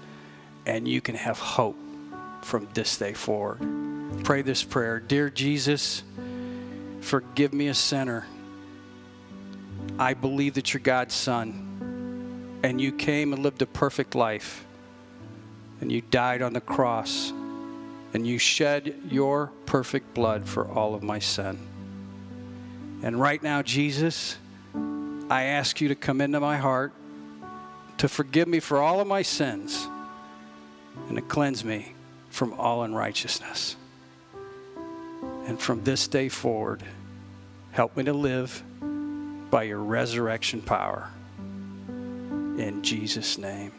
And 0.65 0.87
you 0.87 1.01
can 1.01 1.15
have 1.15 1.39
hope 1.39 1.75
from 2.41 2.67
this 2.73 2.95
day 2.95 3.13
forward. 3.13 3.59
Pray 4.23 4.43
this 4.43 4.63
prayer 4.63 4.99
Dear 4.99 5.29
Jesus, 5.29 6.03
forgive 7.01 7.53
me 7.53 7.67
a 7.67 7.73
sinner. 7.73 8.27
I 9.97 10.13
believe 10.13 10.53
that 10.53 10.73
you're 10.73 10.81
God's 10.81 11.15
son, 11.15 12.59
and 12.63 12.79
you 12.79 12.91
came 12.91 13.33
and 13.33 13.41
lived 13.41 13.61
a 13.61 13.65
perfect 13.65 14.13
life 14.13 14.65
and 15.81 15.91
you 15.91 16.01
died 16.01 16.41
on 16.41 16.53
the 16.53 16.61
cross 16.61 17.31
and 18.13 18.25
you 18.25 18.37
shed 18.37 18.95
your 19.09 19.51
perfect 19.65 20.13
blood 20.13 20.47
for 20.47 20.67
all 20.67 20.95
of 20.95 21.03
my 21.03 21.19
sin. 21.19 21.59
And 23.03 23.19
right 23.19 23.41
now, 23.41 23.61
Jesus, 23.61 24.37
I 25.29 25.43
ask 25.43 25.79
you 25.79 25.87
to 25.89 25.95
come 25.95 26.21
into 26.21 26.39
my 26.39 26.57
heart, 26.57 26.91
to 27.97 28.09
forgive 28.09 28.47
me 28.47 28.59
for 28.59 28.79
all 28.79 28.99
of 28.99 29.07
my 29.07 29.21
sins, 29.21 29.87
and 31.07 31.15
to 31.15 31.21
cleanse 31.21 31.63
me 31.63 31.93
from 32.29 32.53
all 32.53 32.83
unrighteousness. 32.83 33.75
And 35.45 35.59
from 35.59 35.83
this 35.83 36.07
day 36.07 36.29
forward, 36.29 36.83
help 37.71 37.95
me 37.95 38.03
to 38.03 38.13
live 38.13 38.63
by 39.49 39.63
your 39.63 39.79
resurrection 39.79 40.61
power. 40.61 41.09
In 41.87 42.81
Jesus' 42.83 43.37
name. 43.37 43.78